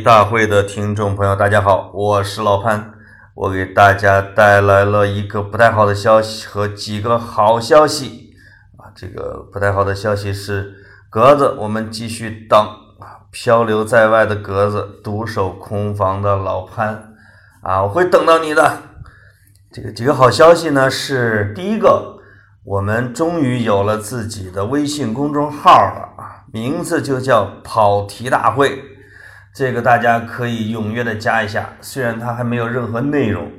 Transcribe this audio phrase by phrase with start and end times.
[0.00, 2.92] 大会的听众朋友，大家好，我是老潘，
[3.34, 8.34] 我给大家带来了一个不太好的消息和几个好消息
[8.76, 8.94] 啊。
[8.94, 10.74] 这个不太好的消息是，
[11.10, 12.58] 格子，我们继续等
[13.00, 17.14] 啊，漂流在外的格子，独守空房的老潘
[17.62, 18.82] 啊，我会等到你的。
[19.72, 22.18] 这个几个好消息呢，是第一个，
[22.64, 28.84] 我们终于有了自己的微信公众号了啊，名字就叫跑题大会。
[29.58, 33.50] 这个大家可以踊跃的加一下，虽然它还没有任何内容，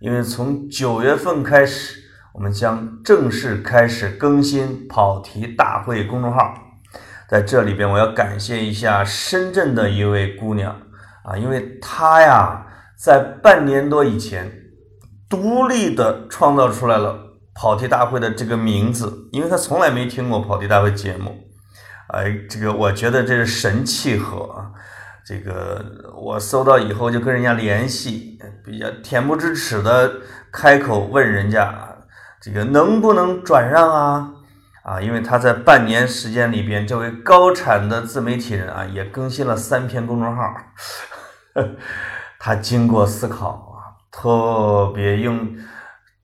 [0.00, 1.98] 因为从九月份开始，
[2.34, 6.52] 我们将正式开始更新跑题大会公众号。
[7.26, 10.76] 在这里边，我要感谢一下深圳的一位姑娘
[11.24, 14.52] 啊，因为她呀，在半年多以前，
[15.26, 17.18] 独立的创造出来了
[17.54, 21.34] 跑题大会的这个名字，因为她从来没听过跑题大会节目，
[22.08, 24.70] 哎，这个我觉得这是神契合啊。
[25.26, 30.20] 这个我搜到以后就跟人家联系，比较恬不知耻的
[30.52, 31.74] 开口问人家，
[32.40, 34.30] 这个能不能转让啊？
[34.84, 40.54] 啊，因为他在半年时间里边，这位高产的自媒体人啊，也更新了三篇公众号，
[42.38, 45.56] 他经过思考啊，特别用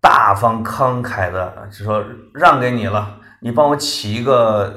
[0.01, 4.73] 大方慷慨的就说让给你了，你帮我起一个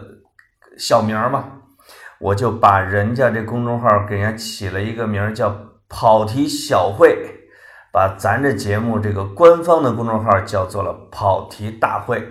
[0.79, 1.49] 小名吧。
[2.19, 5.55] 我就把人家这公众号给人家起了一个名儿叫
[5.89, 7.17] “跑题小会”，
[7.91, 12.25] 把咱这节目这个官方的公众号叫做了“跑题大会”。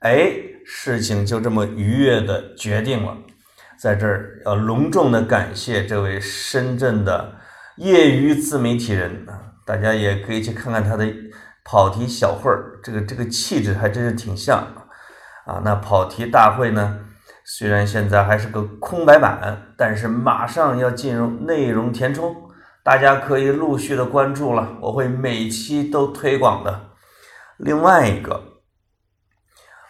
[0.00, 0.32] 哎，
[0.64, 3.16] 事情就这么愉悦的决定了。
[3.78, 7.32] 在这儿要隆重的感谢这位深圳的
[7.76, 11.06] 业余自媒体人啊，大家也可以去看看他的
[11.64, 14.58] “跑题小会儿”，这个这个气质还真是挺像
[15.46, 15.62] 啊。
[15.64, 16.98] 那跑题大会呢？
[17.52, 22.32] 虽然现在还是个空白版，但是马上要进入内容填充，
[22.84, 26.90] 大家可以陆续的关注了，我会每期都推广的。
[27.56, 28.40] 另外一个，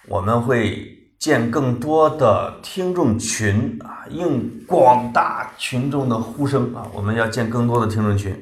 [0.09, 8.35] 我们会建更多的听众群啊，应广大群众的呼声啊，我们要建更多的听众群，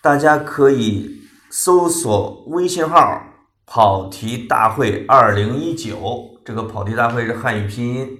[0.00, 1.20] 大家可以
[1.50, 3.20] 搜索微信号
[3.66, 8.18] “跑题大会二零一九”，这个“跑题大会”是汉语拼音。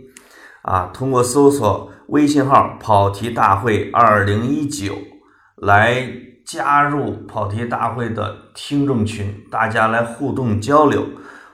[0.63, 4.95] 啊，通过搜索微信号“跑题大会二零一九”
[5.59, 6.07] 来
[6.45, 11.05] 加入跑题大会的听众群，大家来互动交流，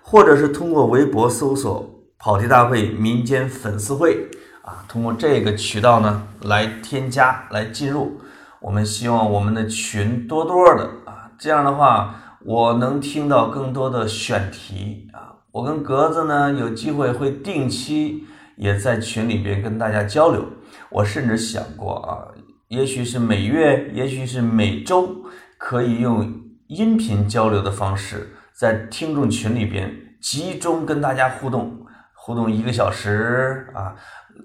[0.02, 4.28] 或者是通过微博搜索“跑题大会民间粉丝会”
[4.60, 8.20] 啊，通过这个渠道呢来添加来进入。
[8.60, 12.14] 我们希望我们的群多多的啊，这样的话
[12.44, 18.26] 我能听到更多的选题啊，我跟格子呢有机会会定期。
[18.58, 20.44] 也在群里边跟大家交流，
[20.90, 22.26] 我甚至想过啊，
[22.66, 25.24] 也许是每月，也许是每周，
[25.56, 26.28] 可以用
[26.66, 29.88] 音频交流的方式，在听众群里边
[30.20, 33.94] 集中跟大家互动，互动一个小时啊，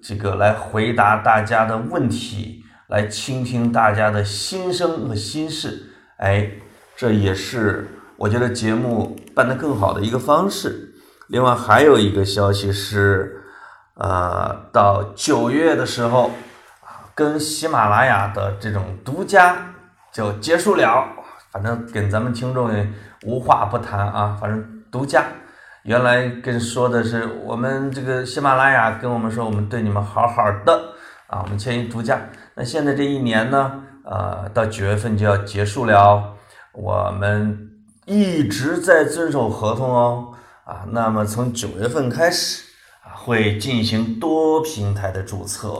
[0.03, 6.51] 这个来回答大家的问题，来倾听大家的心声和心事，哎，
[6.95, 7.87] 这也是
[8.17, 10.93] 我觉得节目办得更好的一个方式。
[11.29, 13.39] 另外还有一个消息是。
[13.95, 16.31] 呃，到九月的时候，
[16.81, 19.55] 啊，跟喜马拉雅的这种独家
[20.11, 21.07] 就结束了。
[21.51, 22.87] 反正跟咱们听众也
[23.25, 25.23] 无话不谈啊，反正独家。
[25.83, 30.73] 原来跟说的是我们这个喜马拉雅跟我们说，我们对你们好好的
[31.27, 32.19] 啊，我们签一独家。
[32.55, 36.33] 那现在这一年呢，呃，到九月份就要结束了，
[36.71, 37.69] 我们
[38.05, 40.31] 一直在遵守合同哦，
[40.65, 42.72] 啊，那么从九月份开始。
[43.25, 45.71] 会进行多平台的注册，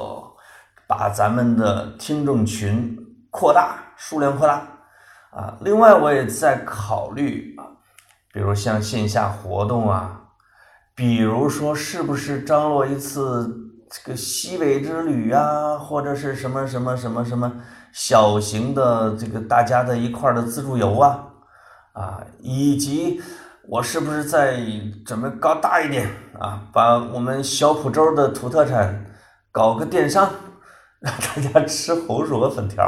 [0.87, 2.97] 把咱们的听众群
[3.29, 4.65] 扩大，数量扩大
[5.31, 5.57] 啊。
[5.59, 7.67] 另外，我也在考虑啊，
[8.31, 10.21] 比如像线下活动啊，
[10.95, 13.53] 比如说是不是张罗一次
[13.89, 17.51] 这个西北之旅啊，或者是什么什么什么什么
[17.91, 21.25] 小型的这个大家的一块的自助游啊
[21.91, 23.21] 啊，以及。
[23.69, 24.59] 我是不是再
[25.05, 26.61] 准备搞大一点啊？
[26.73, 29.05] 把我们小浦州的土特产
[29.51, 30.29] 搞个电商，
[30.99, 31.13] 让
[31.53, 32.83] 大家吃红薯和粉条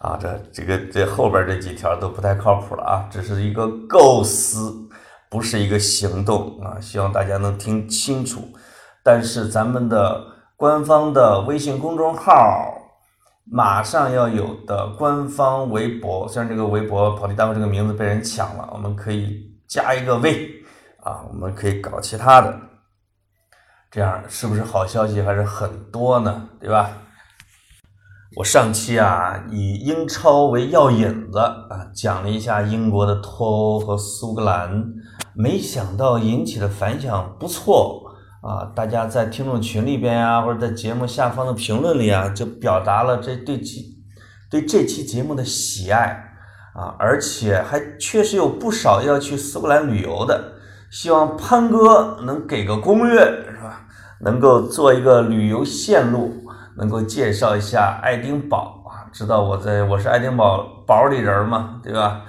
[0.00, 0.18] 啊！
[0.20, 3.08] 这这个这后边这几条都不太靠谱了啊！
[3.12, 4.74] 这是一个构思，
[5.30, 6.80] 不是一个行动啊！
[6.80, 8.42] 希望大家能听清楚。
[9.04, 10.20] 但是咱们的
[10.56, 12.74] 官方的微信公众号
[13.44, 19.54] 马上要有的官方微博，虽然这个微博跑题大会这个名字被人抢了，我们可以。
[19.68, 20.50] 加一个 V
[21.02, 22.60] 啊，我们可以搞其他的，
[23.90, 26.48] 这样是不是好消息还是很多呢？
[26.60, 26.90] 对吧？
[28.36, 34.84] 我上期啊以英超为药引子啊讲了一下英国的脱欧和苏格兰，
[35.34, 38.02] 没想到引起的反响不错
[38.42, 38.70] 啊！
[38.74, 43.96] 大家在听众群里边呀，或者在节目下方的评论里啊，就表达了这对其
[44.50, 46.25] 对这期节目的喜爱
[46.76, 50.52] 啊，而且还确实有不少要去苏格兰旅游的，
[50.90, 53.86] 希望潘哥能给个攻略是吧？
[54.20, 56.42] 能够做一个旅游线路。
[56.78, 59.08] 能够介绍一下爱丁堡啊？
[59.10, 62.20] 知道我在我是爱丁堡堡里人嘛，对吧？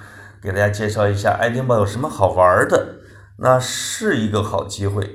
[0.42, 2.94] 给大家介绍一下爱丁堡有什么好玩的，
[3.36, 5.06] 那是一个好机会。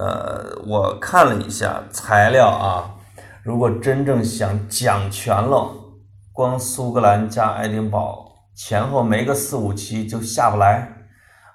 [0.00, 2.96] 呃，我看了一下材料啊，
[3.44, 5.70] 如果真正想讲全了，
[6.32, 8.23] 光苏格兰加爱丁堡
[8.54, 11.06] 前后没个四五期就下不来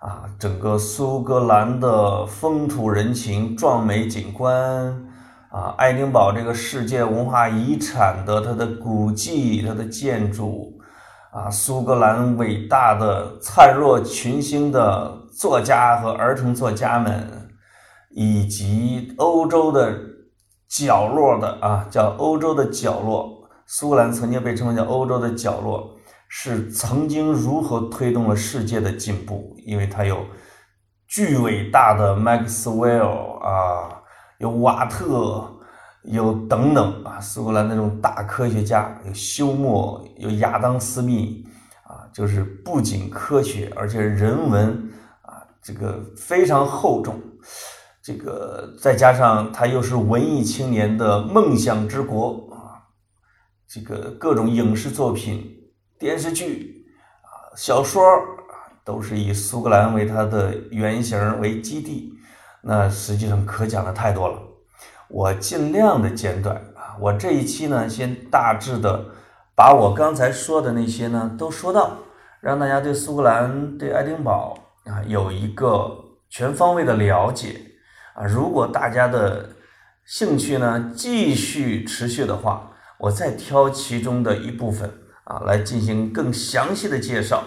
[0.02, 0.24] 啊！
[0.38, 5.06] 整个苏格兰的风土人情、壮美景观。
[5.52, 10.78] 啊，爱丁堡这个世界文化遗产的它的古迹、它的建筑，
[11.32, 17.50] 啊，苏格兰伟大的灿若群星的作家和儿童作家们，
[18.12, 19.92] 以及欧洲的
[20.68, 25.98] 角落的啊，叫欧洲的角落，苏格兰曾经被称为叫欧洲的角落，
[26.30, 29.54] 是曾经如何推动了世界的进步？
[29.66, 30.26] 因为它有
[31.06, 33.98] 巨伟大的 Maxwell 啊。
[34.40, 35.54] 有瓦特，
[36.04, 41.46] 有等等啊，苏格兰那种大科学家，有休谟，有亚当斯密，
[41.84, 44.70] 啊，就是不仅科学，而且人文
[45.24, 47.20] 啊，这个非常厚重。
[48.02, 52.80] 这个再加上他又是文艺青年的梦想之国啊，
[53.68, 55.46] 这个各种影视作品、
[56.00, 56.86] 电视剧
[57.22, 62.14] 啊、小说啊，都是以苏格兰为它的原型为基地。
[62.62, 64.42] 那实际上可讲的太多了，
[65.10, 66.96] 我尽量的简短啊。
[67.02, 69.06] 我这一期呢，先大致的
[69.54, 71.98] 把我刚才说的那些呢都说到，
[72.40, 75.98] 让大家对苏格兰、对爱丁堡啊有一个
[76.30, 77.62] 全方位的了解
[78.14, 78.24] 啊。
[78.26, 79.50] 如果大家的
[80.06, 84.90] 兴趣呢继续持续的话，我再挑其中的一部分
[85.30, 87.44] 啊来进行更详细的介绍。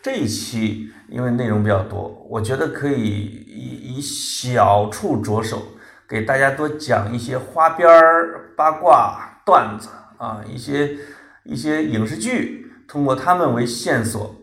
[0.00, 5.60] 这一期因为内容比较多，我觉得可以以以小处着手，
[6.08, 9.88] 给大家多讲一些花边儿八卦段子
[10.18, 10.96] 啊，一些
[11.44, 14.36] 一些影视剧，通过他们为线索，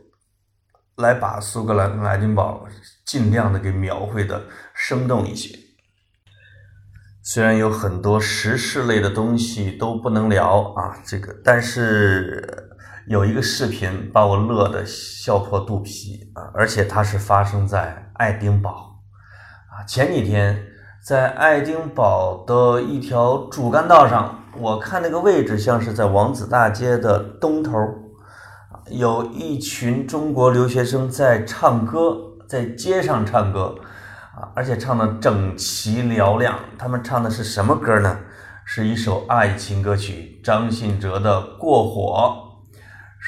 [0.97, 2.67] 来把苏格兰爱丁堡
[3.05, 4.43] 尽量的给描绘的
[4.73, 5.57] 生动一些。
[7.23, 12.63] 虽然有很多时事类的东西都不能聊啊，这个，但是。
[13.07, 16.49] 有一个视频把我乐得笑破肚皮啊！
[16.55, 18.95] 而且它是发生在爱丁堡
[19.69, 19.83] 啊。
[19.85, 20.59] 前几天
[21.03, 27.77] 在爱丁堡的一条主干道上，我看那个位置像是在王子大街的东头
[28.89, 32.17] 有一群中国留学生在唱歌，
[32.49, 33.75] 在街上唱歌
[34.35, 36.57] 啊，而且唱的整齐嘹亮。
[36.75, 38.17] 他们唱的是什么歌呢？
[38.65, 42.41] 是一首爱情歌曲，张信哲的《过火》。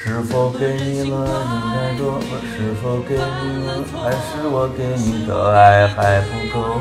[0.00, 2.20] 是否给你了应该多？
[2.56, 3.84] 是否给你了？
[4.00, 6.78] 还是我给你的爱还不够？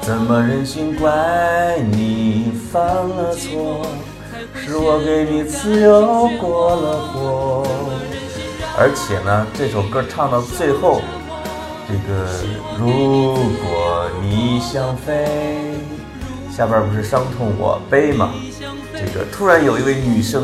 [0.00, 3.84] 怎么忍心怪你犯了错？
[4.54, 7.66] 是我给你自由过了火。
[8.78, 11.02] 而且呢，这首歌唱到最后，
[11.86, 12.26] 这个
[12.78, 15.28] 如果你想飞，
[16.50, 18.32] 下边不是伤痛我背吗？
[18.94, 20.42] 这个突然有一位女生。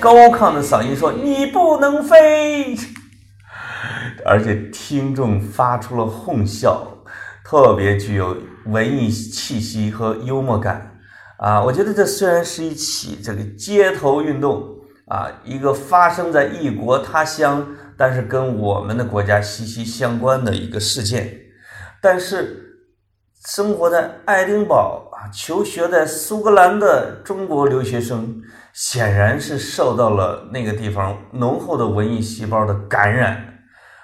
[0.00, 2.74] 高亢的嗓音说：“你不能飞。”
[4.24, 6.86] 而且听众发出了哄笑，
[7.44, 10.98] 特别具有文艺气息和幽默感
[11.38, 11.62] 啊！
[11.62, 14.62] 我觉得这虽然是一起这个街头运动
[15.06, 17.66] 啊，一个发生在异国他乡，
[17.96, 21.38] 但是跟我们的国家息息相关的一个事件，
[22.00, 22.78] 但是
[23.46, 28.42] 生活在爱丁堡啊，求学在苏格兰的中国留学生。
[28.72, 33.58] 显然是受到了那个地方浓厚的文艺细胞的感染，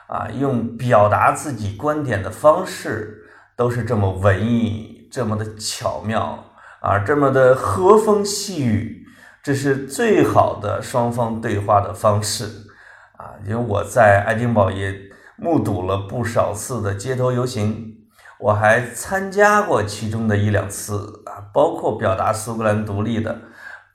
[0.08, 3.22] 啊，用表达自己观点的方式
[3.56, 6.44] 都是这么文艺，这么的巧妙，
[6.80, 9.06] 啊，这么的和风细雨，
[9.42, 12.44] 这是最好的双方对话的方式，
[13.16, 14.92] 啊，因为我在爱丁堡也
[15.36, 17.94] 目睹了不少次的街头游行，
[18.40, 23.38] 我还参加过其中的一两次，啊，包括表达苏格兰独立的。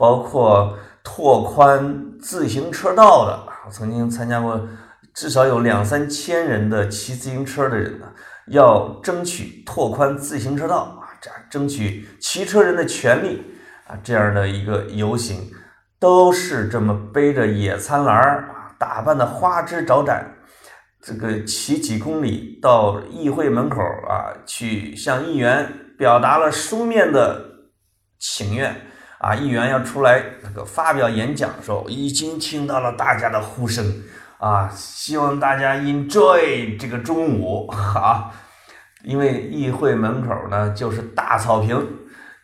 [0.01, 4.59] 包括拓宽自行车道的，我曾经参加过，
[5.13, 8.07] 至少有两三千人的骑自行车的人呢，
[8.47, 13.43] 要争取拓宽自行车道啊，这样争取骑车人的权利
[13.85, 15.51] 啊，这样的一个游行，
[15.99, 20.33] 都是这么背着野餐篮儿啊，打扮的花枝招展，
[20.99, 23.79] 这个骑几公里到议会门口
[24.09, 27.45] 啊，去向议员表达了书面的
[28.17, 28.75] 请愿
[29.21, 33.85] 啊，议员要出来那个发表演讲的时候，已经听到了大家的呼声
[34.39, 38.31] 啊，希望大家 enjoy 这个中午啊，
[39.03, 41.87] 因为议会门口呢就是大草坪。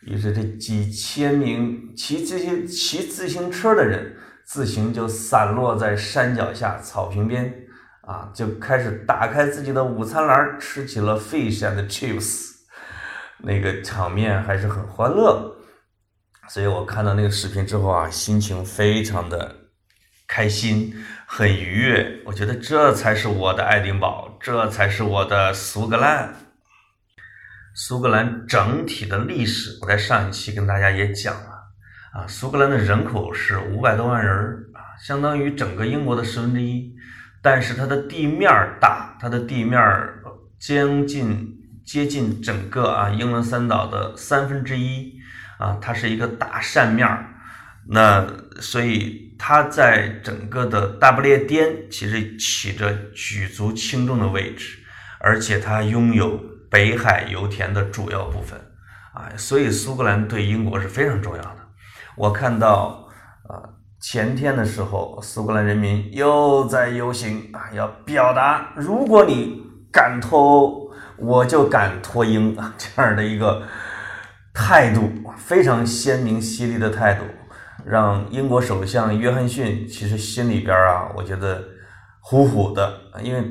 [0.02, 7.52] 于是，这几千名骑自行骑自行车的人自行就散落在山脚下草坪边，
[8.02, 12.52] 啊，就开始打开自己的午餐篮，吃起了 fish and chips，
[13.38, 15.57] 那个场面还是很欢乐。
[16.48, 19.54] 所以我看到那个视频之后啊，心情非常的
[20.26, 20.94] 开心，
[21.26, 22.22] 很愉悦。
[22.24, 26.34] 我觉得这才是我的爱丁堡，这才是我的苏格兰。
[27.74, 31.50] 苏格兰整体的历史，我在上一期跟大家也讲了
[32.12, 32.26] 啊。
[32.26, 34.36] 苏格兰的人口是五百多万人
[34.74, 36.94] 啊，相当于整个英国的十分之一。
[37.40, 38.50] 但是它的地面
[38.80, 39.80] 大，它的地面
[40.58, 45.17] 将近接近整个啊英伦三岛的三分之一
[45.58, 47.26] 啊，它是一个大扇面儿。
[47.88, 48.26] 那
[48.60, 54.78] 所以它在整个的大不列颠其实起着举足轻重的位置，
[55.20, 56.40] 而且它拥有。
[56.70, 58.60] 北海油田的主要部分，
[59.14, 61.56] 啊，所以苏格兰对英国是非常重要的。
[62.14, 63.08] 我看到，
[63.48, 63.56] 啊，
[63.98, 73.62] 前天的时候，苏格兰人民又在游行啊，要表达如果你敢脱欧，我就敢脱英啊， 这样的一个
[74.52, 77.24] 态度，非常鲜明犀利的态度，
[77.84, 81.62] 让英国首相约翰逊其实心里边啊，我觉得
[82.20, 83.42] 虎虎的，因为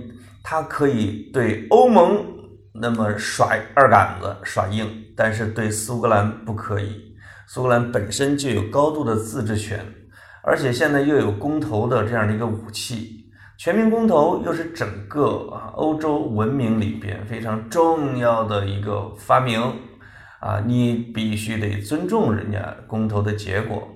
[0.44, 2.38] 他可以对欧盟。
[2.80, 7.02] 那么耍二杆子耍硬，但是对苏格兰不可以。
[7.48, 9.84] 苏格兰本身就有高度的自治权，
[10.44, 13.26] 而且现在又有公投的这样的一个武器。
[13.58, 19.60] 全民公投又是整个啊欧洲文明里边非常重要的一个发明
[20.40, 23.88] 啊，你必须得尊重人家公投的结果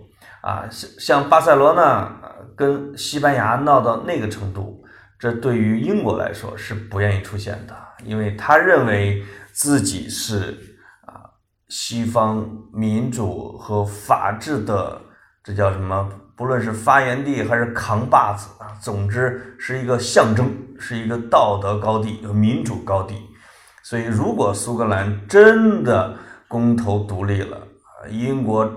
[0.42, 0.66] 啊。
[0.70, 2.12] 像像巴塞罗那
[2.56, 4.84] 跟西班牙闹到那个程度，
[5.20, 7.76] 这对于英国来说是不愿意出现的。
[8.04, 10.58] 因为他认为自己是
[11.06, 11.30] 啊
[11.70, 15.00] 西方民主和法治的，
[15.44, 16.10] 这叫什么？
[16.36, 23.16] 不论是发源地还是扛把子啊，总之是一个象征，是一个道德高地、民主高地。
[23.84, 26.18] 所以，如果苏格兰真的
[26.52, 27.58] 公投独立了，
[28.10, 28.70] 英国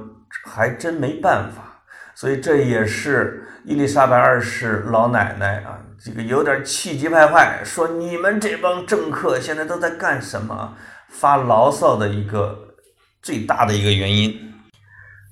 [0.45, 1.83] 还真没办法。
[2.15, 5.81] 所以，这也是伊丽莎白二世老奶奶啊。
[5.99, 10.75] 这个有点气急败坏，说你们这帮政客现在都在干什么？
[11.09, 12.77] 发牢骚的一个
[13.21, 14.53] 最大的一个原因。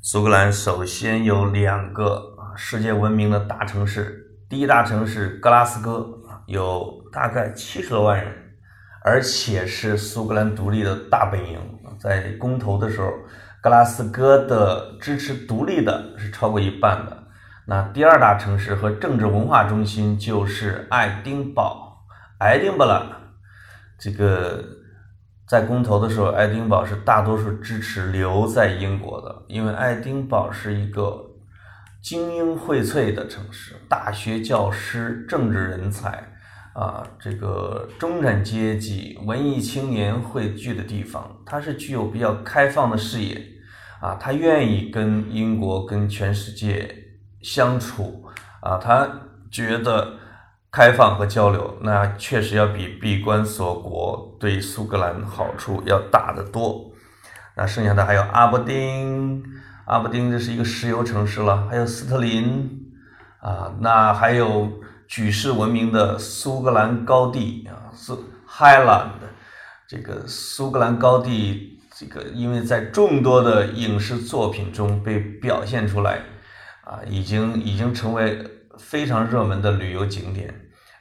[0.03, 2.21] 苏格兰首先有两个
[2.57, 6.09] 世界闻名的大城市，第一大城市格拉斯哥
[6.47, 8.33] 有大概七十多万人，
[9.05, 11.72] 而且是苏格兰独立的大本营。
[11.99, 13.11] 在公投的时候，
[13.61, 17.25] 格拉斯哥的支持独立的是超过一半的。
[17.67, 22.05] 那第二大城市和政治文化中心就是爱丁堡，
[22.39, 23.19] 爱丁堡了。
[23.99, 24.65] 这个
[25.47, 31.25] 在公投的时候，爱丁堡是大多数支持留在英国的，因为爱丁堡是一个
[32.03, 36.32] 精英荟萃的城市，大学教师、政治人才
[36.75, 43.41] 啊，这个中产阶级、文艺青年汇聚的地方，它是具有比较开放的视野
[44.01, 46.99] 啊，他愿意跟英国、跟全世界。
[47.45, 48.25] 相处
[48.61, 49.05] 啊，他
[49.51, 50.13] 觉得
[50.71, 56.93] 开放和交流，那确实要比闭关锁国对苏格兰好处要大得多。
[57.57, 59.43] 那剩下的还有阿伯丁，
[59.87, 62.71] 阿伯丁这是一个石油城市了，还有斯特林
[63.41, 64.71] 啊，那还有
[65.13, 69.11] 举世闻名的苏格兰高地啊，苏 Highland，
[69.87, 76.23] 这个苏格兰高地，这个因为在众多的影视作品中被表现出来。
[76.85, 78.43] 啊，已经已经成为
[78.79, 80.53] 非常热门的旅游景点，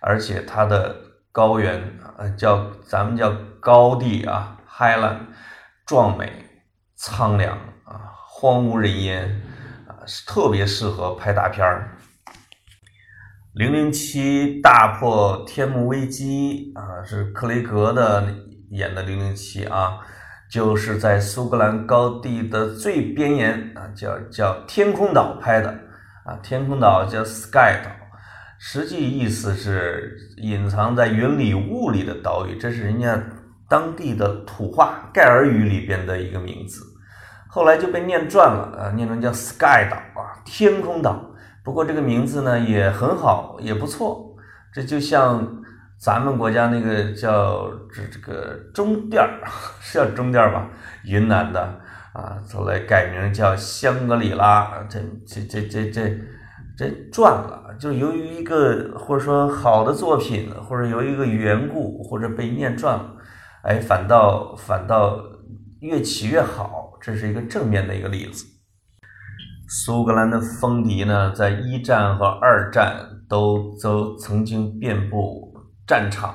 [0.01, 0.94] 而且它的
[1.32, 1.82] 高原
[2.18, 5.20] 啊，叫咱们叫高地啊，Highland，
[5.86, 6.30] 壮美、
[6.98, 9.41] 苍凉啊，荒无人烟
[9.88, 11.98] 啊，是特别适合拍大片儿。
[13.53, 18.24] 零零七大破天幕危机啊，是克雷格的
[18.70, 19.98] 演的零零七啊。
[20.50, 25.70] 就是在苏格兰高地的最边沿啊，叫叫天空岛拍的
[26.25, 27.89] 啊，天空岛叫 Sky 岛，
[28.58, 33.22] 实际意思是隐藏在云里雾里的岛屿，这是人家
[33.70, 36.81] 当地的土话盖尔语里边的一个名字，
[37.50, 41.30] 后来就被念转了啊，念成叫 Sky 岛啊，天空岛。
[41.63, 44.36] 不过这个名字呢也很好，也不错。
[44.74, 45.62] 这就像
[46.00, 49.41] 咱们国家那个叫这这个中甸儿，
[49.80, 50.68] 是叫中甸儿吧？
[51.03, 51.62] 云南的
[52.13, 54.86] 啊，后来改名叫香格里拉。
[54.89, 56.18] 这这这这这
[56.77, 63.13] 这转了，就由于一个或者说好的作品，或者由于一个缘故，或者被念转了，
[63.63, 65.20] 哎，反倒反倒
[65.82, 66.94] 越起越好。
[67.01, 68.46] 这是一个正面的一个例子。
[69.73, 75.55] 苏格兰的风笛呢，在一战和二战都都曾经遍布
[75.87, 76.31] 战场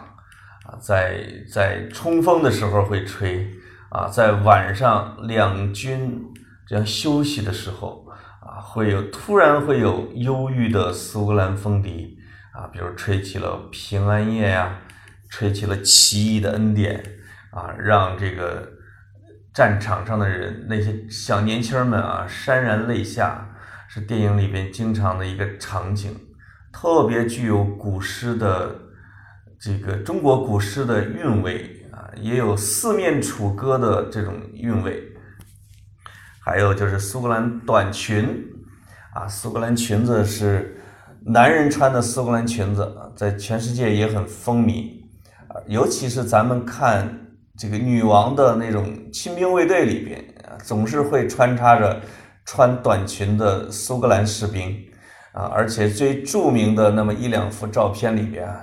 [0.64, 3.46] 啊，在在冲锋的时候会吹
[3.90, 6.18] 啊，在晚上两军
[6.66, 8.06] 这样休息的时候
[8.40, 12.16] 啊，会有突然会有忧郁的苏格兰风笛
[12.54, 14.78] 啊，比如吹起了平安夜呀，
[15.28, 17.04] 吹起了奇异的恩典
[17.50, 18.75] 啊，让这个。
[19.56, 23.48] 战场上的人，那些小年轻们啊，潸然泪下，
[23.88, 26.14] 是电影里边经常的一个场景，
[26.70, 28.76] 特别具有古诗的
[29.58, 35.02] 这个中国古诗的韵味啊，也有四面楚歌的这种韵味。
[36.38, 38.28] 还有就是苏格兰短裙
[39.14, 40.78] 啊，苏格兰裙子是
[41.24, 45.00] 男人穿的苏格兰裙子，在全世界也很风靡，
[45.66, 47.22] 尤其是咱们看。
[47.58, 50.22] 这个女王的那种亲兵卫队里边，
[50.62, 51.98] 总是会穿插着
[52.44, 54.76] 穿短裙的苏格兰士兵
[55.32, 58.60] 啊，而且最著名的那么一两幅照片里边啊，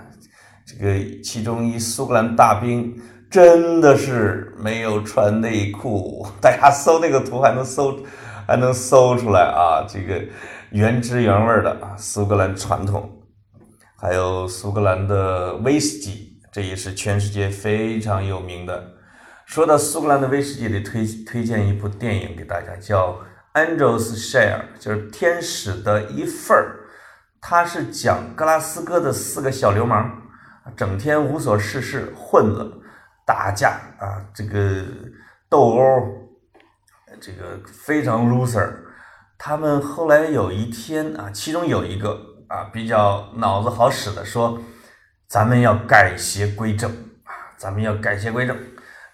[0.66, 2.96] 这个其中一苏格兰大兵
[3.32, 7.98] 真的是没有穿内裤，大家搜那个图还能搜
[8.46, 10.24] 还能搜出来啊，这个
[10.70, 13.10] 原汁原味的啊苏格兰传统，
[13.98, 16.33] 还有苏格兰的威士忌。
[16.54, 18.94] 这也是全世界非常有名的。
[19.44, 23.20] 说到苏格兰的威士忌，得推推荐一部电影给大家，叫
[23.56, 26.82] 《Angels Share》，就是天使的一份儿。
[27.42, 30.10] 它是讲格拉斯哥的四个小流氓，
[30.78, 32.72] 整天无所事事，混子
[33.26, 34.86] 打架啊，这个
[35.50, 35.80] 斗殴，
[37.20, 38.72] 这个非常 loser。
[39.40, 42.16] 他们后来有一天啊，其中有一个
[42.48, 44.62] 啊比较脑子好使的说。
[45.34, 46.92] 咱们要改邪归正
[47.24, 47.34] 啊！
[47.58, 48.56] 咱们要改邪归正，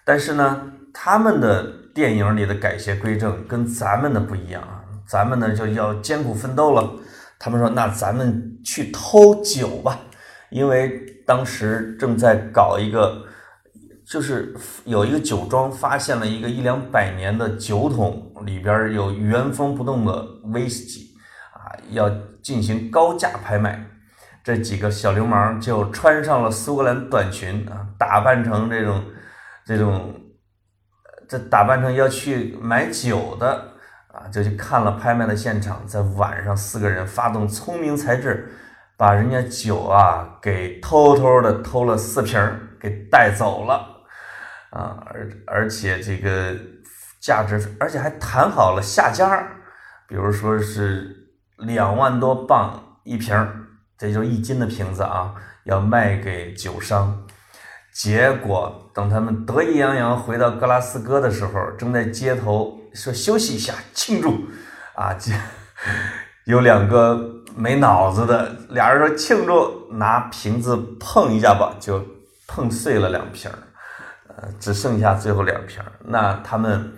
[0.04, 4.84] 但是呢，他们的电影里的改邪归正跟咱们的不一样啊。
[5.08, 6.92] 咱们呢就要艰苦奋斗了。
[7.38, 9.98] 他们说：“那咱们去偷酒吧，
[10.50, 10.90] 因为
[11.26, 13.24] 当时正在搞一个，
[14.04, 14.54] 就是
[14.84, 21.14] 有一个酒庄发现了一个一两百年的酒桶，里边有原封不动的威士忌
[21.54, 22.10] 啊，要
[22.42, 23.86] 进行高价拍卖。”
[24.42, 29.04] 这几个小流氓就穿上了苏格兰短裙啊，打扮成这种、
[29.66, 30.14] 这种，
[31.28, 33.74] 这打扮成要去买酒的
[34.08, 35.86] 啊，就去看了拍卖的现场。
[35.86, 38.50] 在晚上，四个人发动聪明才智，
[38.96, 42.40] 把人家酒啊给偷偷的偷了四瓶，
[42.80, 43.86] 给带走了
[44.70, 46.56] 啊，而而且这个
[47.20, 49.46] 价值，而且还谈好了下家，
[50.08, 51.14] 比如说是
[51.58, 53.36] 两万多镑一瓶。
[54.00, 55.34] 这就是一斤的瓶子啊，
[55.64, 57.22] 要卖给酒商。
[57.92, 64.46] 结果等他们得意洋洋回到格拉斯哥的时候，正在街头说休息一下庆祝
[64.94, 65.32] 啊，这
[66.46, 67.20] 有两个
[67.54, 72.02] 没脑子的俩人说庆祝，拿瓶子碰一下吧，就
[72.46, 73.58] 碰碎了两瓶儿
[74.28, 76.90] 呃，只剩下最后两瓶儿那他们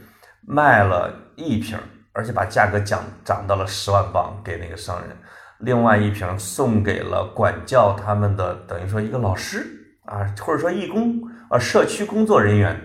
[0.46, 1.76] 卖了一瓶，
[2.12, 5.16] 而且把价格涨涨到了十万镑给那个商人。
[5.62, 9.64] 另外一瓶送给了管教他们的，等于说一个老师
[10.04, 12.78] 啊，或者说义工啊，社区工作人员，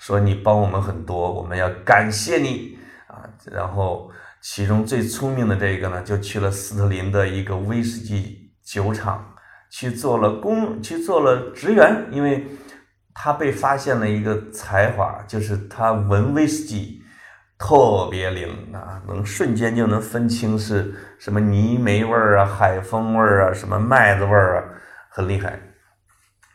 [0.00, 3.22] 说你帮我们很多，我们要感谢你啊。
[3.52, 9.24] 然后其中最聪明的这个呢，就去了斯特林的一个威士忌酒厂
[9.70, 12.44] 去做了工，去做了职员，因为
[13.14, 17.00] 他被发现了一个才华，就是他闻威士忌。
[17.56, 24.64] 特别灵啊，能瞬间就能分清是什么泥煤味儿啊、海风味儿啊、什么麦子味儿啊，
[25.08, 25.58] 很厉害。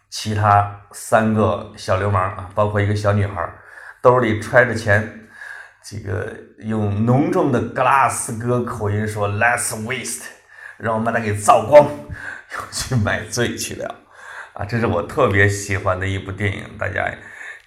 [0.10, 3.48] 其他三个小流氓啊，包括一个小女孩，
[4.02, 5.28] 兜里揣着钱，
[5.84, 10.24] 这个用浓重的格拉斯哥口音说 “Let's waste”，
[10.78, 13.96] 让我们把它给造光，又 去买醉去了。
[14.54, 17.10] 啊，这是我特别喜欢的一部电影，大家。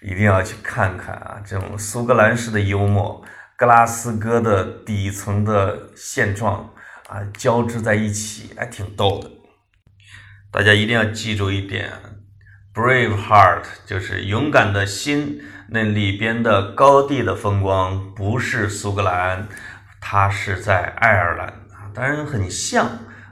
[0.03, 1.41] 一定要去看看啊！
[1.47, 3.25] 这种苏格兰式的幽默，
[3.57, 6.69] 格拉斯哥的底层的现状
[7.09, 9.31] 啊，交织在一起，还挺逗的。
[10.51, 11.93] 大家一定要记住一点
[12.75, 19.47] ，Brave Heart 就是勇敢的心，那里边的高地的风光不是苏格兰，
[20.01, 22.87] 它是在爱尔兰啊，当然很像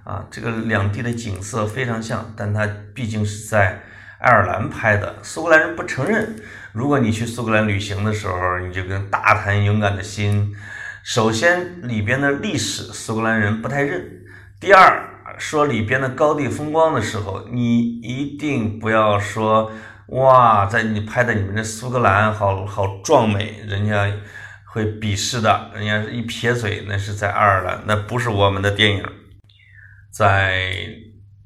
[0.05, 3.83] 啊，这个两地的景色非常像，但它毕竟是在
[4.21, 6.37] 爱尔兰拍的，苏格兰人不承认。
[6.73, 10.55] 如果你去苏格兰旅行的时候，你就跟大谈勇敢的心。
[11.03, 14.01] 首先，里边的历史苏格兰人不太认；
[14.61, 19.73] 第二，说里边的高地风光的时候，你一定不要说
[20.09, 24.09] 哇，在你拍的你们的苏格兰好好壮美，人家
[24.67, 25.71] 会鄙视的。
[25.75, 29.05] 人家一撇嘴，那是在爱尔兰，那不是我们的电影。
[30.13, 30.73] 在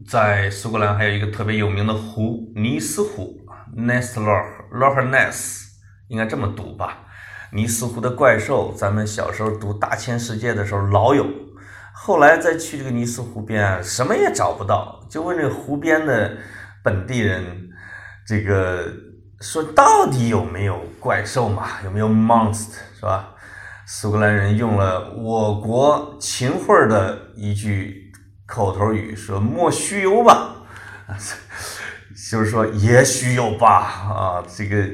[0.07, 3.39] 在苏格兰还有一个特别有名的湖——尼斯湖
[3.77, 4.19] （Ness
[4.75, 5.67] Loch Ness，
[6.09, 6.99] 应该这么读吧？
[7.53, 11.25] 尼斯湖的怪兽，咱们小时候读《大千世界》的时候老有，
[11.95, 15.01] 后来再去这个尼斯湖边，什么也找不到。
[15.09, 16.37] 就问这个湖边的
[16.83, 17.71] 本地人，
[18.27, 18.93] 这个
[19.41, 21.69] 说到底有没有怪兽嘛？
[21.85, 23.31] 有没有 monster 是吧？
[23.87, 28.11] 苏格兰人用了我国秦桧的一句
[28.47, 30.57] 口头语，说莫须有吧，
[32.35, 33.79] 就是说也许有吧
[34.13, 34.85] 啊，这个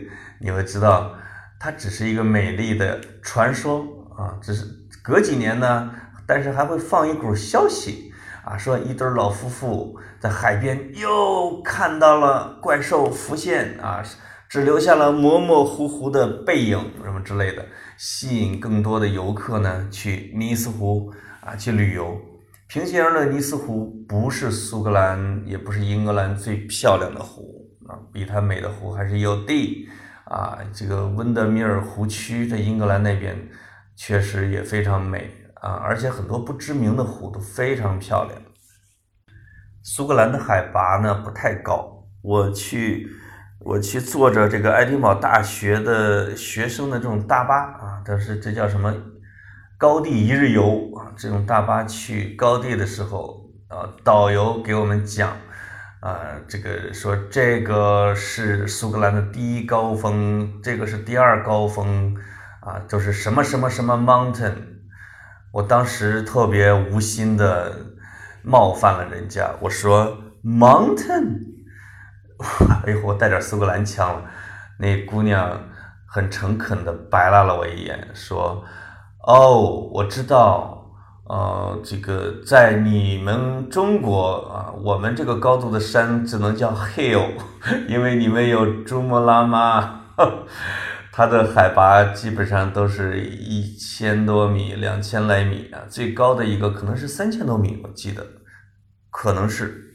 [0.41, 1.11] 你会知道。
[1.59, 3.79] 它只是一个美丽的传说
[4.15, 4.67] 啊，只是
[5.03, 5.91] 隔几年呢，
[6.27, 8.13] 但是还会放一股消息
[8.45, 14.03] 啊，说一对老夫妇在海边又看到了怪兽浮现啊，
[14.47, 17.65] 只留下了模模糊糊的背影什么之类的，
[17.97, 22.21] 吸引更多的游客呢去尼斯湖啊去旅游。
[22.71, 29.89] 平心而论，尼斯湖不是苏格兰，也不是英格兰最漂亮的湖啊，比它美的湖还是有的。
[30.27, 33.37] 啊，这个温德米尔湖区在英格兰那边
[33.97, 38.41] 确实也非常美啊，而且很多不知名的湖都非常漂亮。
[39.83, 43.09] 苏格兰的海拔呢不太高，我去
[43.59, 48.95] 我去坐着这个爱丁堡大学的学生的这种大巴啊，这是这叫什么
[49.81, 55.35] 高地一日游啊，这种大巴去高地的时候啊，导游给我们讲。
[56.01, 62.15] 啊，这个说这个是苏格兰的第一高峰，这个是第二高峰，
[62.61, 64.53] 啊，就是什么什么什么 mountain。
[65.51, 67.75] 我当时特别无心的
[68.43, 71.39] 冒犯了人家，我说 mountain，
[72.85, 74.31] 哎呦，我带点苏格兰腔了。
[74.79, 75.59] 那姑娘
[76.07, 78.63] 很诚恳的白拉了我一眼，说，
[79.31, 80.77] 哦，我知道。
[81.29, 87.31] 呃，这个在你们中国啊，我们这个高度的山只能叫 hill，
[87.87, 90.01] 因为你们有珠穆朗玛，
[91.13, 98.27] 它的海拔基本上都是一千多米、两千来米啊，最高的一个可能是三千多米，我记得，
[99.11, 99.93] 可能是。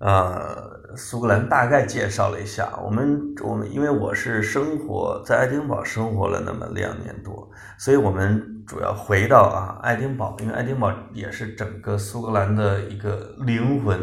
[0.00, 14.00] 呃，苏格兰大概介绍了一下，我们我们因为我是生活在爱丁堡生活了那么两年多，所以我们主要回到啊爱丁堡，因为爱丁堡也是整个苏格兰的一个灵魂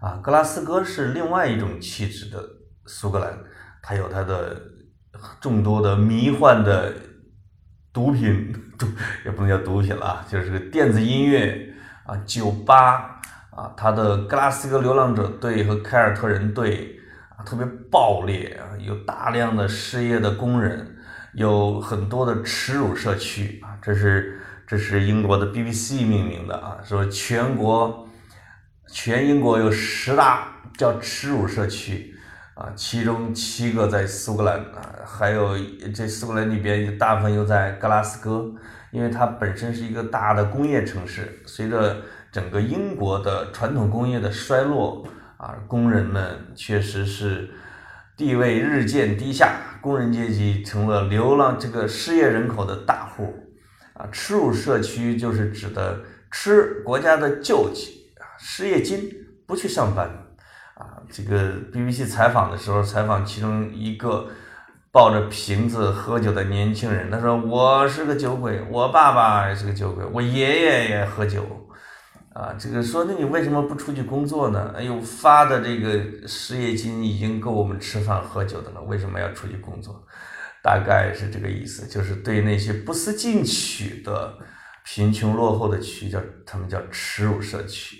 [0.00, 0.18] 啊。
[0.22, 2.42] 格拉斯哥是另外一种气质的
[2.86, 3.32] 苏格兰，
[3.80, 4.60] 它有它的
[5.40, 6.92] 众多的迷幻的
[7.92, 8.52] 毒品，
[9.24, 11.72] 也不能叫毒品了，就是电子音乐
[12.04, 13.12] 啊，酒吧。
[13.56, 17.00] 啊，他的格拉斯哥流浪者队和凯尔特人队
[17.34, 20.96] 啊，特别暴烈啊，有大量的失业的工人，
[21.32, 28.06] 有很多的耻辱社区啊，这是这是英国的 BBC 命名的啊，说全国
[28.92, 32.14] 全英国有十大叫耻辱社区
[32.54, 35.56] 啊，其中七个在苏格兰啊，还有
[35.94, 38.44] 这苏格兰里边大部分又在格拉斯哥，
[38.90, 41.96] 因为它本身是一个大的工业城市，随着
[42.36, 45.02] 整个英国的传统工业的衰落
[45.38, 47.48] 啊，工人们确实是
[48.14, 53.34] 地位日渐低下，工人阶级成了流浪这个失业人口的大户
[53.94, 54.06] 啊。
[54.12, 55.98] 耻辱社区就是指的
[56.30, 59.10] 吃国家的救济啊，失业金
[59.46, 60.06] 不去上班
[60.74, 61.00] 啊。
[61.10, 64.28] 这个 BBC 采访的时候，采访其中一个
[64.92, 71.42] 抱着瓶子喝酒的年轻人，他说：“我是个酒鬼，我爸爸也是个酒鬼，我爷爷也喝酒。”
[72.36, 74.74] 啊，这个说，那你为什么不出去工作呢？
[74.76, 80.06] 哎呦，发的这个失业金已经够我们吃饭喝酒的了，为什么要出去工作？
[80.62, 84.36] 大概是这个意思，就是对那些不思进取的
[84.84, 87.96] 贫穷落后的区，叫他们叫耻辱社区。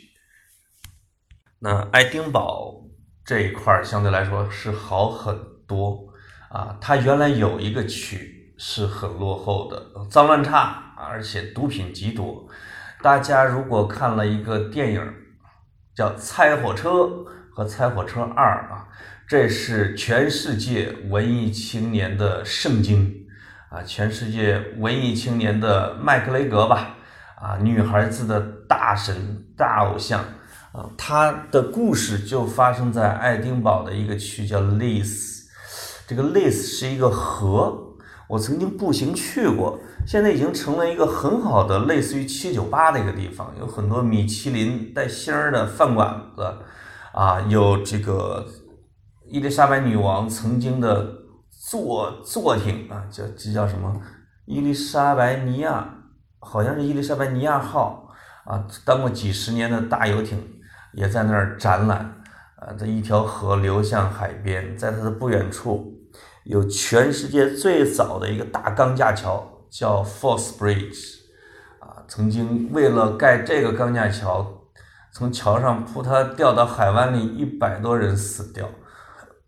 [1.61, 2.75] 那爱丁堡
[3.25, 5.35] 这一块相对来说是好很
[5.67, 6.09] 多
[6.51, 12.47] 啊，它原来有一个区是很落后的，脏乱差，而且毒品极多。
[13.07, 15.01] 大家如果看了一个电影，
[15.95, 16.91] 叫《猜火车》
[17.55, 18.89] 和《猜火车二》啊，
[19.29, 23.15] 这是全世界文艺青年的圣经。
[23.71, 26.97] 啊，全世界文艺青年的麦克雷格吧。
[27.41, 29.15] 啊，女孩子的大神、
[29.57, 30.21] 大偶像。
[30.73, 30.91] 啊。
[30.99, 35.45] 他的故事就发生在爱丁堡的一个区叫 Leith，
[36.09, 37.95] 这个 Leith 是一个河，
[38.29, 46.55] 我曾经步行去过，现在已经成了一个很好的类似于七九八的一个地方，有很多米其林带星儿的饭馆子
[47.13, 48.47] 啊，有这个
[49.27, 51.07] 伊丽莎白女王曾经的
[51.51, 54.01] 坐坐艇啊，叫这叫什么？
[54.47, 55.93] 伊丽莎白尼亚。
[56.39, 58.09] 好像是伊丽莎白尼亚号
[58.45, 60.39] 啊，当过几十年的大游艇
[60.93, 61.99] 也在那儿展览
[62.57, 62.71] 啊。
[62.79, 65.93] 这一条河流向海边，在它的不远处
[66.45, 69.45] 有全世界最早的一个大钢架桥，
[69.77, 71.19] 叫 Force Bridge
[71.81, 72.03] 啊。
[72.09, 74.63] 曾经为了盖这个钢架桥，
[75.13, 78.69] 从桥上扑它掉到海湾里，一百多人死掉。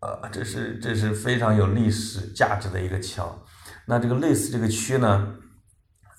[0.01, 3.43] 呃，这是这是非常有历史价值的一个桥。
[3.87, 5.35] 那这个类似这个区呢？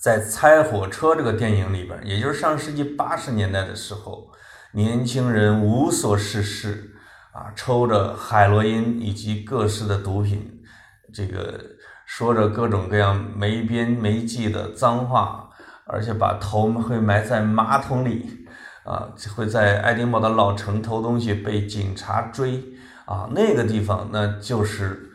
[0.03, 4.31] 在《猜火车》这个电影里边，也就是上世纪八十年代的时候，
[4.73, 6.95] 年轻人无所事事
[7.35, 10.63] 啊，抽着海洛因以及各式的毒品，
[11.13, 11.63] 这个
[12.11, 15.49] 说着各种各样没边没际的脏话，
[15.87, 18.29] 而且把头会埋在马桶里
[18.85, 22.65] 啊，会在爱丁堡的老城偷东西被警察追
[23.07, 25.09] 啊，那个地方那就是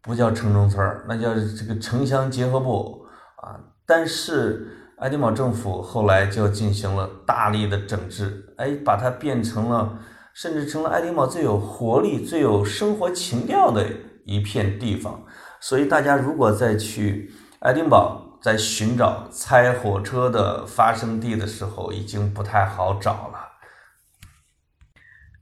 [0.00, 3.04] 不叫城中村那叫这个城乡结合部
[3.36, 3.60] 啊。
[3.84, 9.98] 但是爱丁堡政府后来就进行了大力的整治，哎，把它变成了，
[10.32, 13.86] 甚至成了爱丁堡最有活力、最有生活情调的
[14.24, 15.22] 一片地方。
[15.60, 23.48] 所以大家如果再去爱丁堡，在寻找猜火车的发生地的时候，已经不太好找了。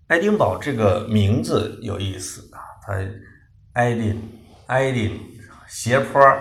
[0.09, 2.95] 爱丁堡这个名字有意思啊，它
[3.75, 4.21] 爱丁，
[4.67, 5.21] 爱丁
[5.69, 6.41] 斜坡啊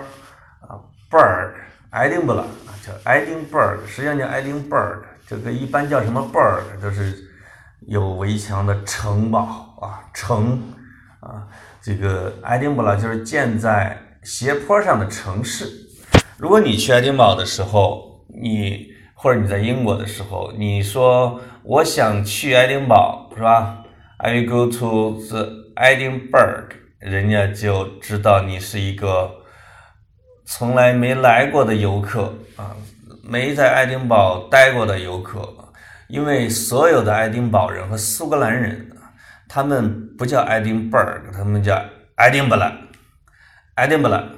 [1.11, 1.53] ，bird。
[1.89, 2.47] 爱丁堡啊，
[2.85, 7.13] 叫爱丁 bird，实际上叫爱丁 bird，这个一般叫什么 bird，都是
[7.87, 10.61] 有围墙的城堡啊，城
[11.21, 11.47] 啊，
[11.87, 15.71] 这个爱丁堡就是建在斜坡上的城市。
[16.37, 23.85] 如果你去爱丁堡的时候，你或者你在英国的时候，你说我想去爱丁堡，是吧
[24.17, 26.65] ？I will go to the Edinburgh，
[26.99, 29.31] 人家就知道你是一个。
[30.45, 32.75] 从来没来过的游客啊，
[33.23, 35.55] 没在爱丁堡待过的游客，
[36.09, 38.91] 因为所有的爱丁堡人和苏格兰人，
[39.47, 40.99] 他们不叫爱丁堡，
[41.31, 41.79] 他们叫
[42.15, 42.75] 爱丁堡了，
[43.75, 44.31] 爱丁堡了，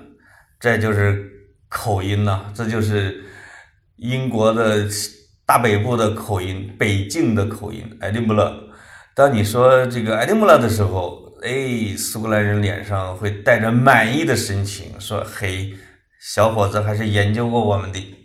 [0.59, 1.31] 这就是
[1.69, 3.23] 口音呐，这就是
[3.95, 4.87] 英国的
[5.45, 8.35] 大北部的口音，北境的口音，爱丁堡。
[9.15, 15.73] 当你说这个爱丁堡的时候，哎，苏格兰人脸上会带着满意的神情，说嘿。
[16.21, 18.17] 小伙子还是研究过我们的。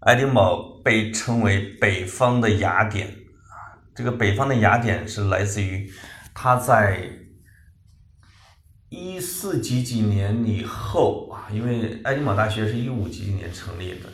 [0.00, 3.14] 爱丁堡被称为北方的雅典，
[3.94, 5.86] 这个北方的雅典是来自于
[6.34, 7.08] 它在
[8.90, 14.08] 一四几几年以后啊，因为爱丁堡大学是一五几几年成立的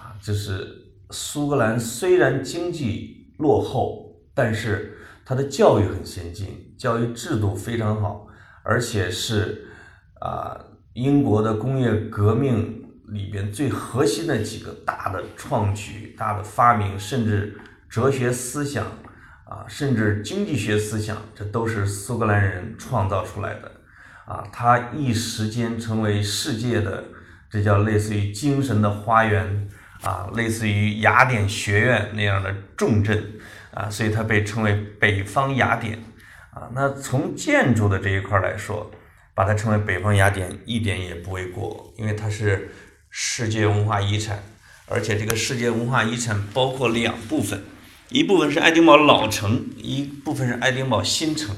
[0.00, 0.66] 啊，就是
[1.10, 8.26] 苏格兰虽然经济落后，但是它的教育很先进，教育制度非常好，
[8.62, 9.68] 而且是
[10.20, 10.64] 啊。
[10.94, 17.56] 英国的工业革命里边最核心的几个大的创举、大的发明，甚至
[17.88, 18.84] 哲学思想
[19.48, 23.72] 啊，甚至经济学思想，这都是苏格兰人创造出来的
[24.26, 24.46] 啊。
[24.52, 27.02] 他一时间成为世界的，
[27.50, 29.68] 这叫类似于精神的花园
[30.02, 33.24] 啊，类似于雅典学院那样的重镇
[33.72, 35.98] 啊，所以它被称为北方雅典
[36.50, 36.68] 啊。
[36.74, 38.90] 那从建筑的这一块来说，
[39.34, 42.70] 把它称为北方雅典一点也不为过，因为它是
[43.08, 44.42] 世界文化遗产，
[44.88, 47.62] 而且这个世界文化遗产包括两部分，
[48.10, 51.54] 一部分是爱丁堡老城，一部分是爱丁堡新城。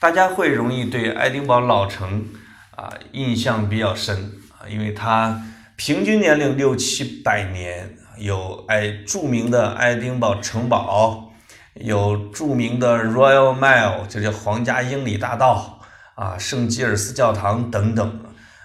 [0.00, 2.26] 大家会容易对爱丁堡老城
[2.72, 5.40] 啊印象比较深啊，因为它
[5.76, 11.32] 平均年龄六七百年，有爱著名的爱丁堡城堡，
[11.74, 15.80] 有著名的 Royal Mile，就叫皇家英里大道。
[16.16, 18.08] 啊，圣吉尔斯教堂等等，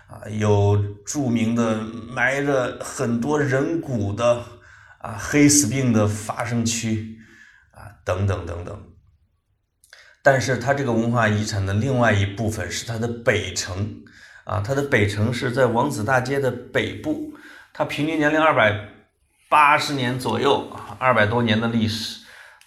[0.07, 1.79] 啊，有著名的
[2.11, 4.43] 埋着很多人骨的
[4.99, 7.18] 啊黑死病的发生区，
[7.79, 8.83] 啊，等等等等。
[10.21, 14.03] 但是它这个文化遗产的另外一部分是它的北城，
[14.43, 17.33] 啊，它的北城是在王子大街的北部，
[17.73, 18.89] 它平均年龄二百
[19.49, 22.19] 八十年左右，二百多年的历史。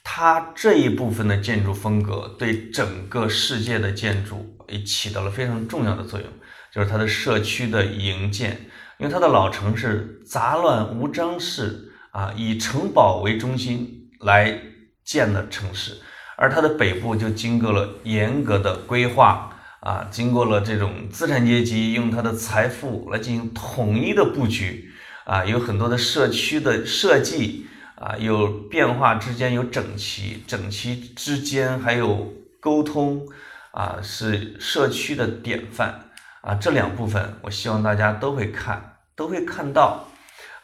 [0.03, 6.29] 它这一部分的建筑风格对整个世界的建筑也起到了非常重要的作用，
[6.72, 8.53] 就是它的社区的营建，
[8.98, 14.59] 因为它的老城是杂乱无章式啊，以城堡为中心来
[15.05, 15.97] 建的城市，
[16.37, 24.91] 而它的北部就经过了严格的规划啊，经过了这种资产阶级用他的财富来进行统一的布局
[25.25, 33.27] 啊，有很多的社区的设计啊，有变化之间有整齐，整齐之间还有沟通
[33.73, 36.11] 啊，是社区的典范
[36.43, 40.09] 啊，这两部分我希望大家都会看，都会看到。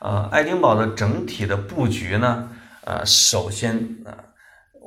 [0.01, 2.49] 呃，爱丁堡的整体的布局呢，
[2.85, 3.75] 呃，首先
[4.07, 4.15] 啊，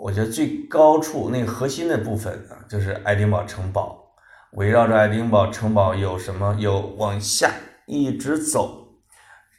[0.01, 3.99] 我觉得最高处那个核心的部分啊，就是爱丁堡城堡。
[4.53, 6.55] 围绕着爱丁堡城堡有什么？
[6.57, 7.51] 有往下
[7.85, 8.95] 一直走，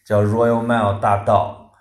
[0.05, 1.72] 叫 Royal Mile 大道，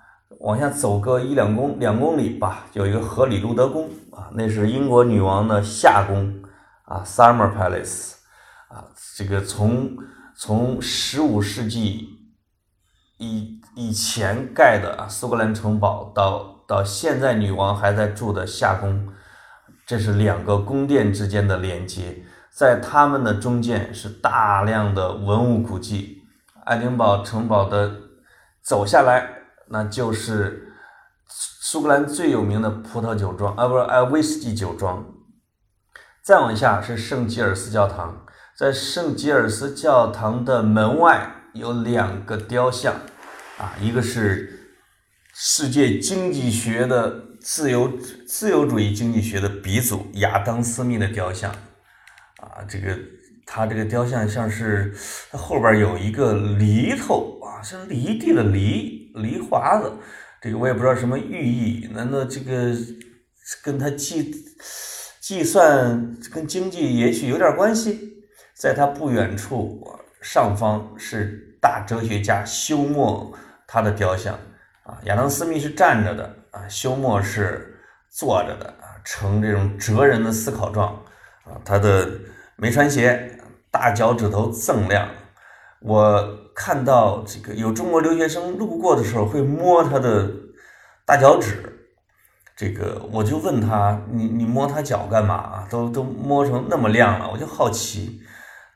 [0.41, 6.43] 往下走个一两公两公里吧，有一个荷里路德宫啊，那是英国女王的夏宫
[6.85, 8.13] 啊，Summer Palace
[8.69, 8.85] 啊，
[9.17, 9.97] 这个从
[10.37, 12.07] 从十五世纪
[13.17, 19.09] 以以前盖的啊，苏格兰城堡到到现在女王还在住的夏宫，
[19.85, 26.23] 这是两个宫殿之间的连接，在他们的中间是大量的文物古迹。
[26.63, 27.91] 爱丁堡城堡的
[28.63, 29.27] 走下来，
[29.67, 30.71] 那就是
[31.27, 35.05] 苏格兰最有名的葡萄酒庄啊，不是啊，威士忌酒庄。
[36.23, 42.93] 再往下是圣吉尔斯教堂，在圣吉尔斯教堂的门外有两个雕像。
[43.57, 44.60] 啊，一个是
[45.33, 47.91] 世界经济学的自由
[48.27, 51.51] 自由主义经济学的鼻祖亚当斯密的雕像，
[52.37, 52.97] 啊，这个
[53.45, 54.93] 他这个雕像像是
[55.31, 59.91] 他后边有一个犁头啊，像犁地的犁犁华子，
[60.41, 62.75] 这个我也不知道什么寓意，难道这个
[63.63, 64.33] 跟他计
[65.19, 68.09] 计算跟经济也许有点关系？
[68.53, 69.81] 在他不远处
[70.21, 73.33] 上方是大哲学家休谟。
[73.73, 74.37] 他的雕像
[75.03, 80.93] 亚当斯密是站着的啊，休谟是坐着的啊，呈这种哲人的思考状
[81.43, 81.59] 啊。
[81.65, 82.09] 他的
[82.55, 85.07] 没穿鞋，大脚趾头锃亮。
[85.81, 90.29] 我看到这个有中国留学生路过的时候会摸他的
[91.05, 91.89] 大脚趾，
[92.55, 95.67] 这个我就问他，你你摸他脚干嘛啊？
[95.69, 98.21] 都都摸成那么亮了，我就好奇。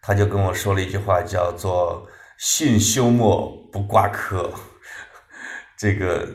[0.02, 4.52] 他就跟我说了一句话，叫做“信休谟不挂科”。
[5.78, 6.26] 这个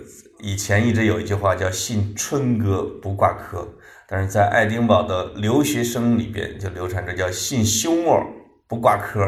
[0.41, 3.67] 以前一直有一句话叫“信春哥不挂科”，
[4.07, 8.23] 但是在爱丁堡的留学生里边就流传着叫“信休谟
[8.69, 9.25] 不挂科”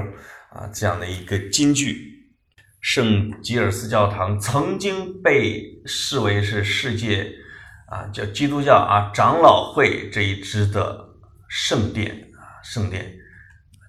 [0.53, 2.11] 啊这样的一个金句。
[2.83, 7.33] 圣吉尔斯教堂曾经被视为是世界
[7.87, 11.09] 啊叫基督教啊长老会这一支的
[11.49, 13.11] 圣殿啊圣殿，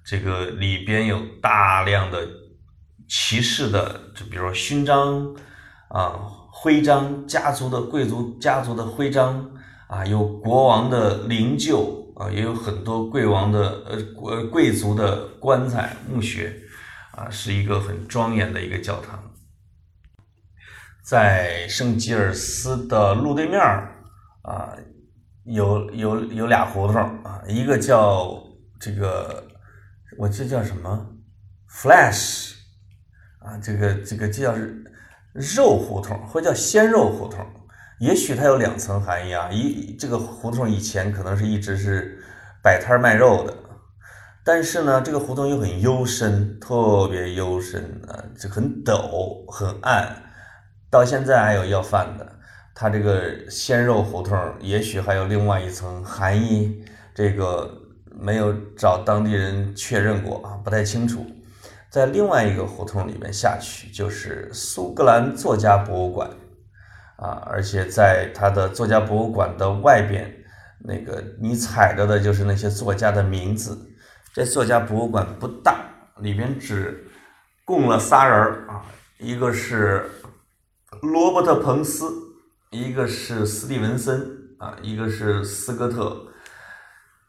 [0.05, 2.25] 这个里边有大量的
[3.09, 5.36] 骑士的，就比如说勋章。
[5.93, 6.19] 啊，
[6.51, 9.51] 徽章，家族的贵族家族的徽章
[9.86, 16.51] 啊，有国王的灵柩啊，也有很多贵王的呃贵贵族的棺材墓穴
[17.12, 19.23] 啊，是一个很庄严的一个教堂。
[21.03, 23.62] 在圣吉尔斯的路对面
[24.41, 24.75] 啊，
[25.43, 28.43] 有有有俩胡同啊，一个叫
[28.79, 29.45] 这个
[30.17, 31.08] 我这叫什么
[31.69, 32.56] ？Flash
[33.38, 34.83] 啊，这个这个这叫是。
[35.34, 37.46] 肉胡同或叫鲜肉胡同，
[38.00, 39.50] 也许它有两层含义啊。
[39.52, 42.24] 一这个胡同以前可能是一直是
[42.62, 43.54] 摆摊卖肉的，
[44.46, 50.15] 但是呢，这个胡同又很幽深，特别幽深啊，就很陡很暗。
[50.91, 52.39] 到现在还有要饭的，
[52.76, 57.67] 它这个鲜肉胡同也许还有另外一层含义，这个
[58.12, 61.26] 没有找当地人确认过啊，不太清楚。
[61.93, 66.27] 在另外一个胡同里面下去，就是苏格兰作家博物馆，
[67.17, 70.27] 啊，而且在它的作家博物馆的外边，
[70.84, 73.78] 那个你踩着的就是那些作家的名字。
[74.34, 75.86] 这作家博物馆不大，
[76.18, 77.11] 里边只
[77.63, 78.84] 供了仨人儿啊，
[79.20, 80.09] 一个是
[81.03, 82.11] 罗伯特·彭斯，
[82.72, 84.20] 一个是斯蒂文森
[84.57, 86.26] 啊，一个是斯科特。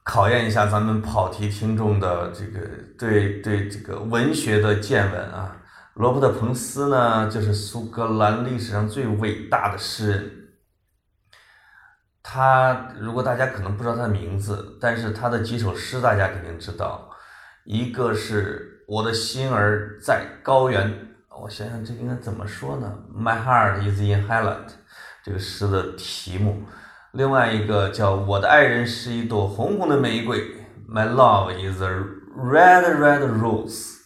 [0.05, 2.61] 考验一下咱们跑题听众的这个
[2.99, 5.57] 对对这个文学的见闻啊，
[5.95, 10.31] 罗伯特·彭斯呢，就是苏格兰历史上最伟大的诗人。
[12.23, 17.11] 他如果大家可能不知道他的名字，但是他的几首诗大家肯定知道，
[17.65, 21.09] 一个是我的心儿在高原，
[21.41, 24.69] 我想想这应该怎么说呢？My heart is in Highland，
[25.25, 26.63] 这个诗的题目。
[27.15, 30.41] 另外一个叫我的爱人是一朵红红的玫瑰
[30.89, 31.89] ，My love is a
[32.37, 33.99] red red rose。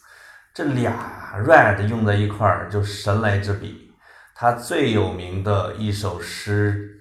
[0.53, 3.91] 这俩 red 用在一块儿就神来之笔。
[4.35, 6.99] 他最有名的一首诗，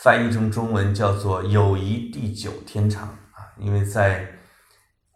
[0.00, 4.28] 翻译成中文叫做《友谊地久天长》啊，因为在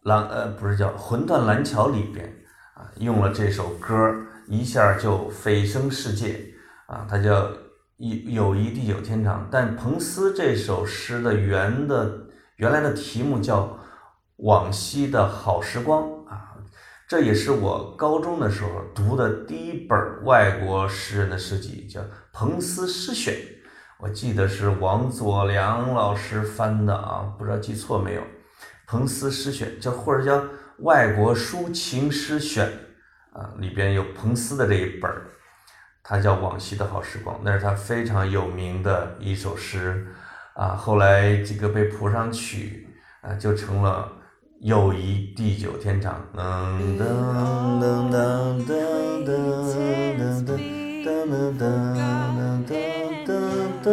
[0.04, 2.24] 蓝呃不是叫《魂断蓝桥》里边
[2.74, 3.94] 啊，用了这首歌，
[4.46, 6.40] 一下就蜚声世界
[6.86, 7.42] 啊，它叫
[8.00, 9.42] 《友友谊地久天长》。
[9.50, 12.26] 但彭斯这首诗的原的
[12.56, 13.62] 原来的题目叫
[14.36, 16.56] 《往昔的好时光》啊，
[17.06, 22.00] 这也是我高中的时候读的第一本外国诗人的诗集，叫
[22.32, 23.34] 《彭斯诗选》，
[23.98, 28.22] 我记得是王佐良老师翻的啊，不知道记错没有。
[28.86, 30.42] 彭斯诗选叫或者叫
[30.78, 32.66] 外国抒情诗选
[33.32, 35.26] 啊，里边有彭斯的这一本儿，
[36.10, 40.04] 它叫《往昔的好时光》，那是他非常有名的一首诗
[40.54, 40.70] 啊。
[40.70, 42.88] 后来这个被谱上曲
[43.20, 44.10] 啊，就成了
[44.58, 46.20] “友谊地久天长”。
[46.36, 47.06] 噔噔
[47.78, 49.30] 噔噔噔噔
[50.18, 50.58] 噔噔
[51.06, 52.74] 噔噔噔
[53.24, 53.30] 噔
[53.84, 53.88] 噔。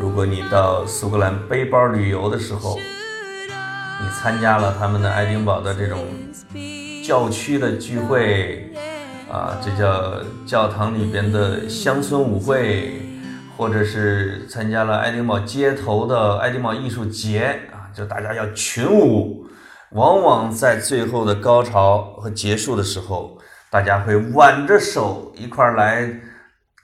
[0.00, 2.80] 如果你到苏格兰背包旅游的时候，
[4.02, 6.04] 你参加了他们的爱丁堡的这种
[7.04, 8.72] 教区的聚会，
[9.30, 13.00] 啊，这叫教堂里边的乡村舞会，
[13.56, 19.46] 或者是参加了爱丁堡街头的爱丁堡艺术节，啊，就大家要群舞，
[19.92, 23.38] 往往在最后的高潮和结束的时候，
[23.70, 26.12] 大家会挽着手一块来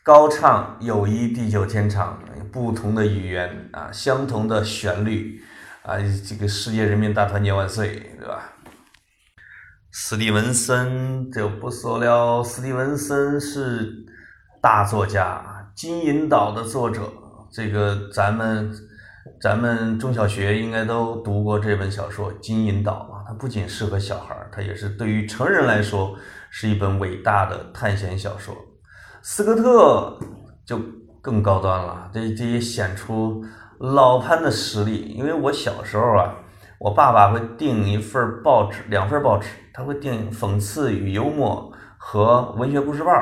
[0.04, 2.18] 高唱“友谊地久天长”。
[2.52, 5.42] 不同的语言啊，相同的旋律
[5.82, 8.50] 啊，这个世界人民大团结万岁，对吧？
[9.98, 13.90] 斯蒂文森就不说了，斯蒂文森是
[14.60, 15.42] 大作家，
[15.74, 17.10] 《金银岛》的作者，
[17.50, 18.70] 这个咱们
[19.40, 23.24] 咱们中小学应该都读过这本小说《金银岛》啊。
[23.26, 26.14] 它不仅适合小孩儿，它也是对于成人来说
[26.50, 28.54] 是一本伟大的探险小说。
[29.22, 30.18] 斯科特
[30.66, 30.78] 就。
[31.22, 33.44] 更高端了，这这也显出
[33.80, 35.12] 老潘的实力。
[35.18, 36.32] 因为我小时候啊，
[36.78, 43.12] 我爸爸会订一份报纸，两份报纸，他会定《讽刺与幽默》和《文学故事报》。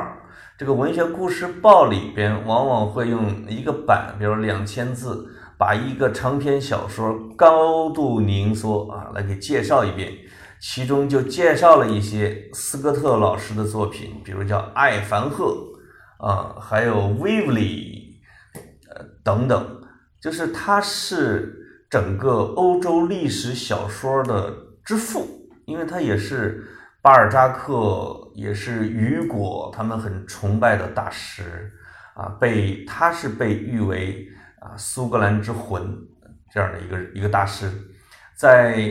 [0.57, 5.27] 这个《文学故事报》里边往往会用一个版，比如两千字，
[5.57, 10.09] 把一个长篇小说高度凝缩啊，来给介绍一遍。
[10.61, 15.57] 其中就介绍了一些斯科特老师的作品，比如叫《艾凡赫》。
[16.25, 18.21] 啊，还有威 l 利，
[18.95, 19.81] 呃，等等，
[20.21, 21.53] 就是他是
[21.89, 24.53] 整个欧洲历史小说的
[24.85, 25.34] 之父，
[25.65, 26.65] 因为他也是
[27.01, 31.71] 巴尔扎克，也是雨果他们很崇拜的大师
[32.15, 34.27] 啊，被他是被誉为
[34.61, 35.95] 啊苏格兰之魂
[36.51, 37.71] 这样的一个一个大师，
[38.35, 38.85] 在。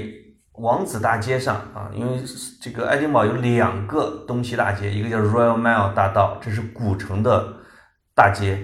[0.59, 2.22] 王子大街上啊，因为
[2.62, 7.57] 这个爱丁堡有两个东西大街，一个叫 Royal Mile 大道，这是古城的
[8.14, 8.57] 大街。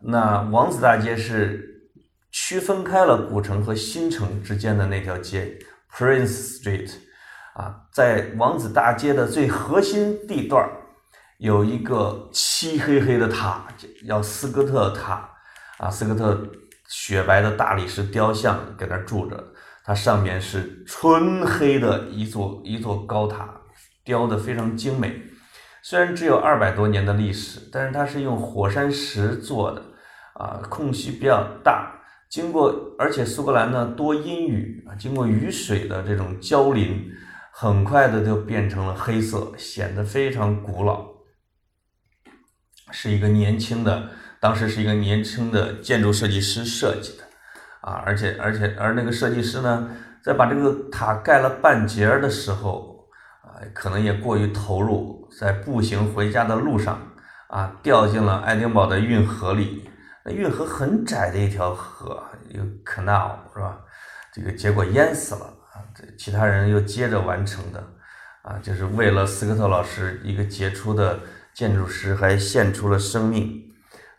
[0.00, 1.84] 那王子大街是
[2.30, 5.58] 区分开了古城和新城之间的那条街
[5.92, 6.90] ，Prince Street。
[7.54, 10.68] 啊，在王子大街的最核心地段
[11.38, 13.66] 有一个漆黑黑的塔，
[14.06, 15.30] 叫斯科特塔。
[15.78, 16.40] 啊，斯科特
[16.88, 19.42] 雪白的大理石雕像在那住着。
[19.84, 23.48] 它上面是纯黑的一座一座高塔，
[24.04, 25.20] 雕的非常精美。
[25.82, 29.82] 虽然只有二百多年的历史，但是它是用火山石做的，
[30.34, 31.92] 啊，空隙比较大。
[32.30, 37.04] 经过，而且苏格兰呢多阴雨啊，经过雨水的这种浇淋，
[37.56, 41.06] 很快的就变成了黑色，显得非常古老。
[42.90, 47.22] 是一个年轻的，当时是一个年轻的建筑设计师设计的。
[47.82, 49.88] 啊，而且而且而那个设计师呢，
[50.20, 53.06] 在把这个塔盖了半截儿的时候，
[53.44, 57.00] 啊，可能也过于投入，在步行回家的路上，
[57.50, 59.88] 啊，掉进了爱丁堡的运河里。
[60.24, 63.78] 那运河很窄的一条河，一个 canal 是吧？
[64.32, 65.54] 这个结果淹死了。
[66.18, 67.80] 其他人又接着完成的，
[68.42, 71.20] 啊，就是为了斯科特老师一个杰出的
[71.52, 73.62] 建筑师，还献出了生命。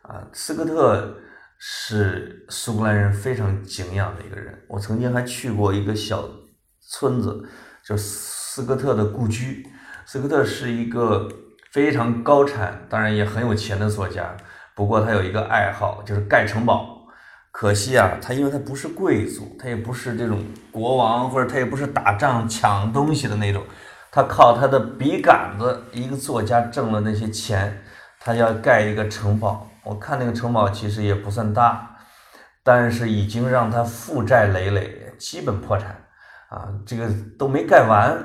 [0.03, 1.21] 啊，斯科特。
[1.57, 4.53] 是苏格兰人非常敬仰的一个人。
[4.67, 6.29] 我曾经还去过一个小
[6.81, 7.47] 村子，
[7.83, 9.65] 叫斯科特的故居。
[10.05, 11.29] 斯科特是一个
[11.71, 14.35] 非常高产，当然也很有钱的作家。
[14.75, 16.94] 不过他有一个爱好，就是盖城堡。
[17.57, 20.43] 可惜啊，他因为他不是贵族，他也不是这种
[20.73, 23.63] 国王，或者他也不是打仗抢东西的那种。
[24.11, 27.81] 他靠他的笔杆子，一个作家挣了那些钱，
[28.19, 29.65] 他要盖一个城堡。
[29.85, 31.95] 我看那个城堡其实也不算大，
[32.61, 35.95] 但是已经让他负债累累，基本破产
[36.49, 38.21] 啊，这个都没盖完，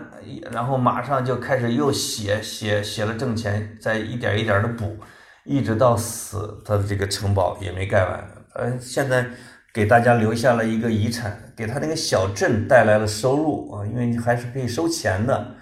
[0.50, 4.96] 然后马上就开始又写写写了挣钱，再一点一点的补，
[5.44, 8.28] 一直到死，他的这个城堡也没盖完。
[8.54, 9.26] 呃，现在
[9.72, 15.54] 给大家留下了一个遗产，给他那个小镇带来了收入啊，因为你还是可以收钱的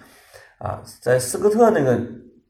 [0.57, 1.99] 啊，在斯科特那个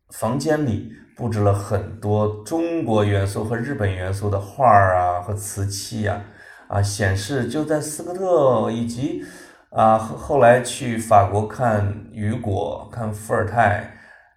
[0.09, 6.21] 房间里布置了很多中国元素和日本元素的画儿啊和瓷器呀，
[6.67, 9.23] 啊，显示就在斯科特以及。
[9.71, 13.87] 啊，后来去法国看雨果、看伏尔泰，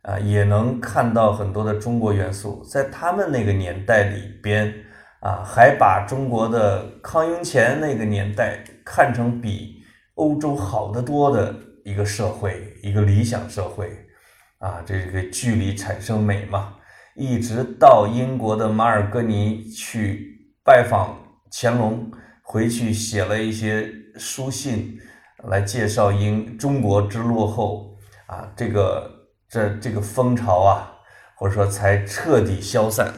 [0.03, 2.62] 啊，也能看到很多的中国元素。
[2.70, 4.70] 在他们那个年代里边，
[5.22, 9.82] 啊，还把中国的康雍乾那个年代看成比
[10.16, 11.54] 欧洲好得多的
[11.84, 13.90] 一个社会，一个理想社会。
[14.58, 16.74] 啊，这个距离产生美嘛。
[17.14, 21.16] 一直到英国的马尔戈尼去拜访
[21.50, 22.10] 乾隆，
[22.42, 24.98] 回去写了一些书信。
[25.48, 27.96] 来介绍英中国之落后
[28.26, 29.10] 啊，这个
[29.48, 30.92] 这这个风潮啊，
[31.36, 33.12] 或者说才彻底消散。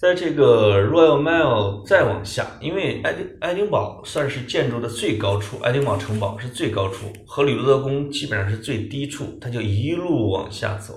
[0.00, 10.94] 在这个 Royal Mile 再往下，因为爱丁爱丁堡算是建筑的最高处，爱丁堡城堡是最高处，荷里路德宫基本上是最低处，它就一路往下走，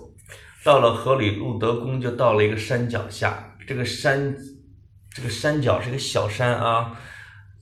[0.64, 4.34] 到了荷里路德宫就到了一个山脚下，这个山
[5.14, 6.97] 这个山脚是一个小山啊。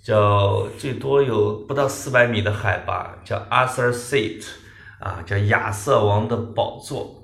[0.04, 4.44] 叫最多有不到四百米的海拔，叫 Arthur Seat，
[5.00, 7.21] 啊，叫亚瑟王的宝座。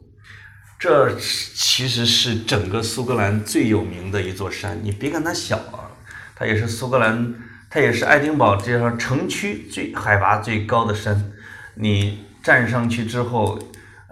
[0.79, 4.79] 这其实是整个苏格兰最有名的一座山。
[4.83, 5.89] 你别看它小啊，
[6.35, 7.33] 它也是苏格兰，
[7.69, 11.31] 它也是爱丁堡这上城区最海拔最高的山。
[11.75, 13.59] 你站上去之后，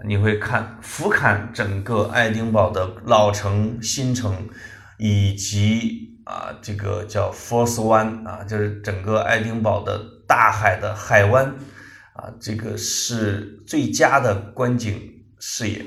[0.04, 4.48] 你会看俯瞰整个爱丁堡的老城、新城，
[4.98, 6.04] 以及。
[6.26, 9.96] 啊，这个叫 Force 湾啊，就是整个爱丁堡的
[10.26, 11.54] 大海的海湾
[12.14, 15.86] 啊，这个是最佳的观景视野。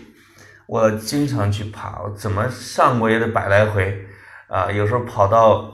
[0.69, 4.05] 我经常去爬，我怎么上过也得百来回
[4.47, 4.71] 啊。
[4.71, 5.67] 有时候跑到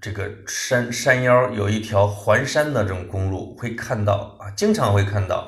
[0.00, 5.44] 这个山山腰，有一条环山的这种公路，会看到啊，经常会看到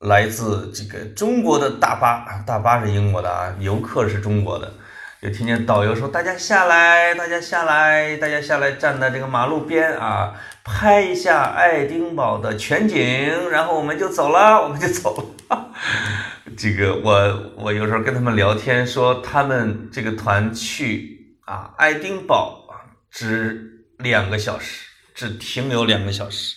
[0.00, 4.70] 来自这个中国的大巴，大巴是英国的啊，游客是中国的。
[5.22, 15.24] 就听见导游说：“大家下来，大家下来，大家下来，站在这个马路边啊，拍一下爱丁堡的全景，然后我们就走了，我们就走了。”
[16.56, 22.68] 这个我我有时候跟他们聊天，说他们这个团去啊爱丁堡，
[23.10, 26.56] 只两个小时，只停留两个小时，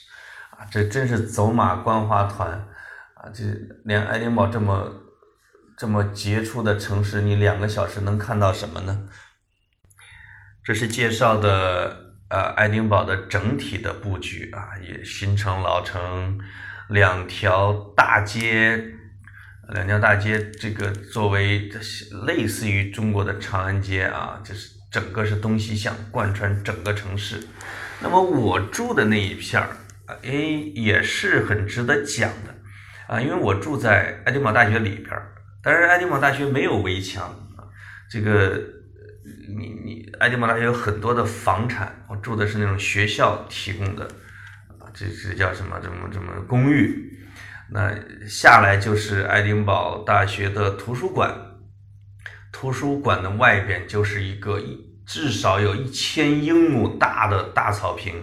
[0.52, 2.52] 啊，这真是走马观花团
[3.16, 3.30] 啊！
[3.34, 3.44] 这
[3.86, 4.98] 连爱丁堡这么。
[5.78, 9.10] 这么杰出的城市，你两个小时能看到什么呢？
[10.64, 16.39] 这是介绍的呃爱丁堡的整体的布局啊，也新城老城
[16.92, 18.84] 两条大街，
[19.70, 21.72] 两条大街这个作为
[22.26, 27.39] 类似于中国的长安街啊，就是整个是东西向贯穿整个城市。
[28.02, 29.70] 那么我住的那一片儿，
[30.24, 30.32] 哎
[30.76, 32.54] 也是很值得讲的
[33.08, 35.34] 啊，因为我住在爱丁堡大学里边儿。
[35.64, 37.24] 但是爱丁堡大学没有围墙
[37.56, 37.64] 啊，
[38.10, 38.60] 这个
[39.56, 44.06] 你你爱丁堡大学有很多的房产，我住的是那种学校提供的，
[44.94, 45.80] 这这叫什么？
[45.82, 47.20] 这么这么公寓？
[47.72, 47.94] 那
[48.28, 51.34] 下来就是爱丁堡大学的图书馆，
[52.52, 58.14] 图书馆的外边就是一个一至少有一千英亩大的大草坪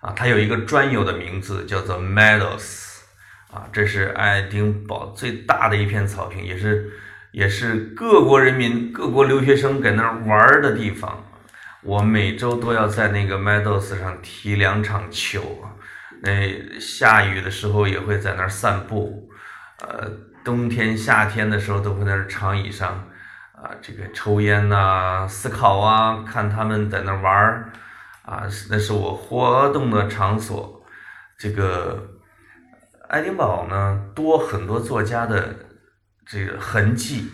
[0.00, 2.86] 啊，它有一个专有的名字叫做 Meadows。
[3.50, 6.92] 啊，这是爱丁堡最大的一片草坪，也是
[7.32, 11.24] 也是各国人民、各国留学生在那儿玩的地方。
[11.82, 15.64] 我每周都要在那个 Meadows 上踢两场球，
[16.22, 19.30] 那下雨的时候也会在那儿散步。
[19.80, 20.10] 呃，
[20.44, 23.08] 冬天、夏天的时候都会在那长椅上
[23.52, 27.72] 啊，这个抽烟呐、思考啊，看他们在那玩儿
[28.22, 30.84] 啊，那是我活动的场所。
[31.38, 32.14] 这个。
[33.10, 35.56] 爱丁堡呢，多很多作家的
[36.26, 37.26] 这个痕迹。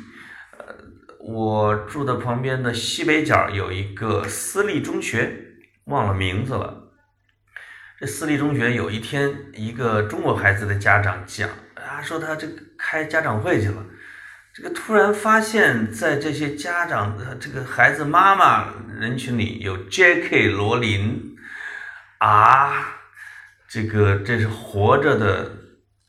[1.26, 5.34] 我住的旁边的西北角有一个私立中学，
[5.84, 6.92] 忘了名字了。
[7.98, 12.46] 这私立中学有一天，一个中国孩子的家长讲啊，说他这
[12.76, 13.84] 开家长会去了，
[14.52, 20.48] 这个突然发现，在这些家长的这个孩子妈妈人群里有 J.K.
[20.50, 21.36] 罗琳
[22.18, 22.98] 啊，
[23.66, 25.50] 这个这是活着的。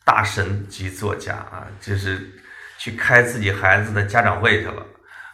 [0.07, 2.30] 大神级作家啊，就是
[2.78, 4.86] 去开自己孩子的家长会去了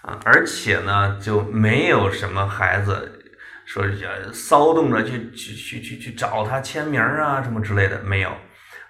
[0.02, 3.20] 啊，而且呢，就没有什么孩子
[3.66, 3.86] 说
[4.34, 8.36] 骚动着去去去去去找他签名啊什么之类的，没有，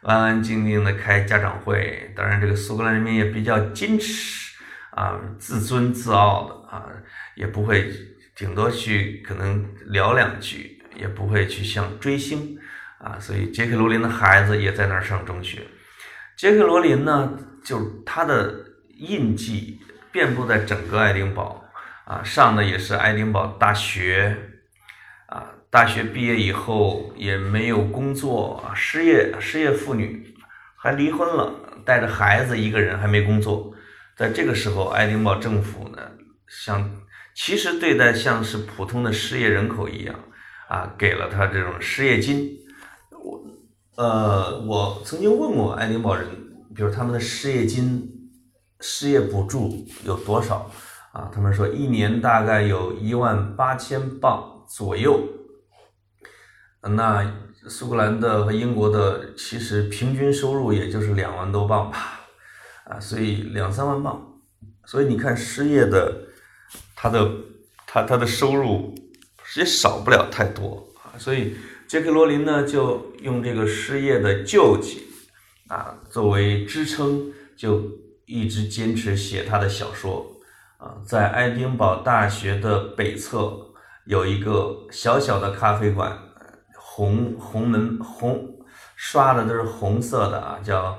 [0.03, 2.11] 安安静静的开家长会。
[2.15, 4.55] 当然，这个苏格兰人民也比较矜持
[4.91, 6.85] 啊，自尊自傲的啊，
[7.35, 7.91] 也不会
[8.35, 12.57] 顶多去可能聊两句，也不会去像追星
[12.99, 13.19] 啊。
[13.19, 15.59] 所以，杰克罗林的孩子也在那儿上中学。
[16.37, 18.55] 杰克罗琳呢，就他的
[18.97, 19.79] 印记
[20.11, 21.63] 遍布在整个爱丁堡
[22.05, 24.37] 啊，上的也是爱丁堡大学
[25.27, 25.45] 啊。
[25.69, 30.35] 大学毕业以后也没有工作，失业，失业妇女
[30.75, 31.53] 还离婚了，
[31.85, 33.73] 带着孩子一个人还没工作。
[34.17, 35.97] 在这个时候，爱丁堡政府呢，
[36.47, 36.91] 像
[37.33, 40.13] 其实对待像是普通的失业人口一样
[40.67, 42.57] 啊，给了他这种失业金。
[43.23, 43.41] 我
[43.95, 46.27] 呃，我曾经问过爱丁堡人，
[46.75, 48.10] 比如他们的失业金、
[48.81, 50.69] 失业补助有多少
[51.13, 51.31] 啊？
[51.33, 55.21] 他们说一年大概有一万八千镑左右。
[56.81, 57.33] 那
[57.69, 62.19] 苏格兰的和英国的其实平均收入也就是两万多镑吧，
[62.85, 64.21] 啊，所以两三万镑。
[64.85, 66.13] 所以你看失业的
[66.95, 67.31] 他的
[67.87, 68.93] 他他的收入
[69.55, 71.55] 也少不了太多啊，所以。
[71.91, 75.05] 杰克罗琳呢，就用这个失业的救济
[75.67, 77.81] 啊作为支撑，就
[78.31, 80.25] 一直坚持写他的小说
[80.77, 80.95] 啊。
[81.05, 83.53] 在爱丁堡大学的北侧
[84.05, 86.17] 有一个小小的咖啡馆，
[86.75, 88.47] 红红门红
[88.95, 90.97] 刷的都是红色的啊，叫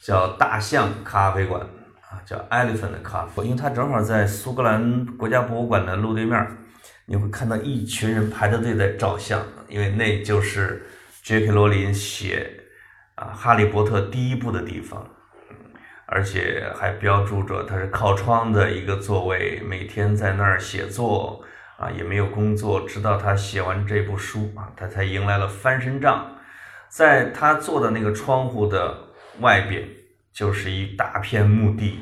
[0.00, 1.60] 叫大象咖啡馆
[2.10, 6.58] 啊，叫 Elephant Cafe，因为它正好在苏格兰国家博物馆的路对面。
[7.04, 10.86] 你会看到一群人排着队在照相，因为那就是
[11.22, 11.50] J.K.
[11.50, 12.48] 罗琳写
[13.16, 15.04] 啊《哈利波特》第一部的地方，
[16.14, 21.42] 而且还标注着他是靠窗的一个座位，每天在那儿写作
[21.78, 26.36] 啊，也没有工作，直到他写完这部书啊，他才迎来了翻身仗。
[26.88, 28.94] 在他坐的那个窗户的
[29.40, 29.88] 外边，
[30.34, 32.00] 就是一大片墓地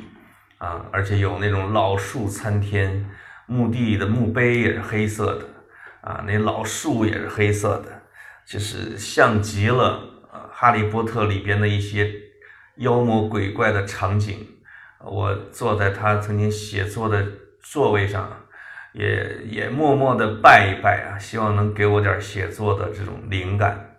[0.59, 3.09] 啊，而且有那种老树参天。
[3.47, 5.45] 墓地的墓碑也是黑色的，
[6.03, 8.03] 啊，那老树也是黑色的，
[8.47, 10.01] 就是像极了
[10.31, 12.13] 啊《哈利波特》里边的一些
[12.81, 14.47] 妖魔鬼怪的场景。
[15.03, 17.25] 我坐在他曾经写作的
[17.63, 18.31] 座位上，
[18.93, 23.97] 也也默默的拜一拜啊，希望能给我点写作的这种灵感。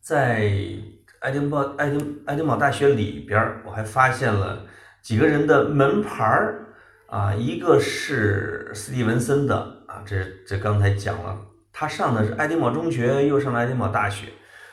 [0.00, 0.50] 在
[1.20, 4.64] 爱丁堡爱丁爱丁堡大学里边，我还发现了
[5.02, 6.60] 几个人的门牌儿。
[7.06, 9.54] 啊，一个是斯蒂文森的
[9.86, 11.38] 啊，这这刚才讲了，
[11.72, 14.26] 他上的是爱丁堡中学，又上了爱丁堡大学，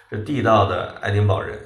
[0.10, 1.60] 是地道的爱丁堡人。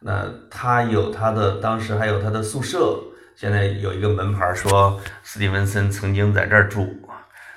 [0.00, 2.98] 那他有他的，当时还有他的宿舍，
[3.34, 7.00] 现在有一个门牌说斯蒂文森曾经在这儿住。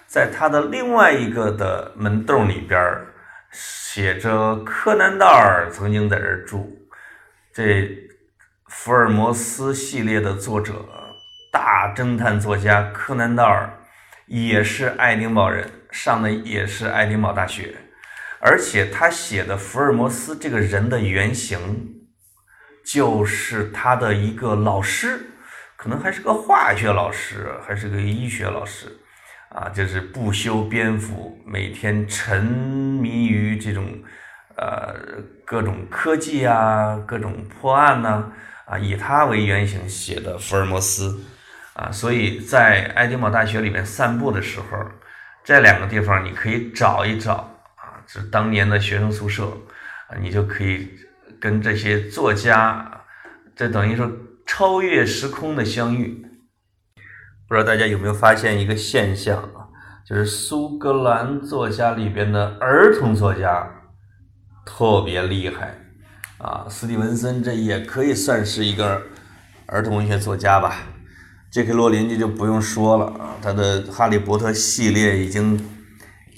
[0.07, 2.79] 在他的另外一个的门洞里边
[3.51, 6.87] 写着柯南道尔曾经在这儿住。
[7.53, 7.89] 这
[8.67, 10.73] 福尔摩斯系列的作者。
[11.53, 13.69] 大侦探作家柯南道尔
[14.25, 17.75] 也是爱丁堡人，上的也是爱丁堡大学，
[18.39, 21.90] 而且他写的福尔摩斯这个人的原型
[22.85, 25.19] 就是他的一个老师，
[25.75, 28.87] 可能还是个化学老师，还是个医学老师，
[29.49, 33.85] 啊，就是不修边幅，每天沉迷于这种
[34.57, 34.95] 呃
[35.45, 38.31] 各种科技啊，各种破案呐，
[38.65, 41.23] 啊，以他为原型写的福尔摩斯。
[41.73, 44.65] 啊，所以在爱丁堡大学里面散步的时候，
[45.41, 47.33] 这两个地方你可以找一找
[47.77, 49.45] 啊，是当年的学生宿舍
[50.09, 50.89] 啊，你就可以
[51.41, 53.03] 跟这些作家，
[53.55, 54.09] 这等于说
[54.45, 56.25] 超越时空的相遇。
[57.49, 59.67] 不知道大家有没有发现一个现象啊，
[60.07, 63.69] 就是苏格兰作家里边的儿童作家
[64.65, 65.75] 特别厉害
[66.37, 69.01] 啊，斯蒂文森这也可以算是一个
[69.65, 70.75] 儿童文学作家吧。
[71.51, 71.73] J.K.
[71.73, 75.61] 罗琳这就不用说了啊，他的《哈利波特》系列已经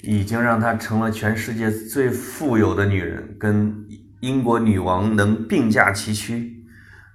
[0.02, 3.83] 已经让她成了全世界最富有的女人，跟
[4.24, 6.64] 英国女王能并驾齐驱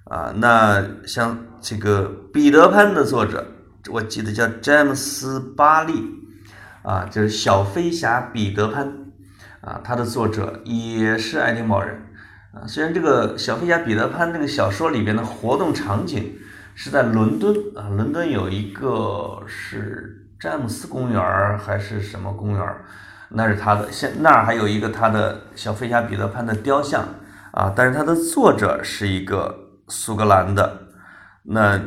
[0.04, 0.32] 啊。
[0.36, 3.46] 那像这个《彼得潘》的作者，
[3.90, 5.92] 我记得叫詹姆斯·巴利
[6.82, 8.86] 啊，就是《小飞侠彼得潘》
[9.60, 12.00] 啊，他的作者也是爱丁堡人
[12.52, 12.66] 啊。
[12.66, 16.32] 虽然这个《小飞侠彼得潘》这个小说里边的活动场景，
[16.74, 22.66] 是在伦敦啊，伦敦有一个是詹姆斯公园还是什么公园
[23.32, 27.06] 那是他的，现那儿还有一个他的小飞侠彼得潘的雕像
[27.52, 29.56] 啊，但是他的作者是一个
[29.88, 30.88] 苏格兰的。
[31.44, 31.80] 那，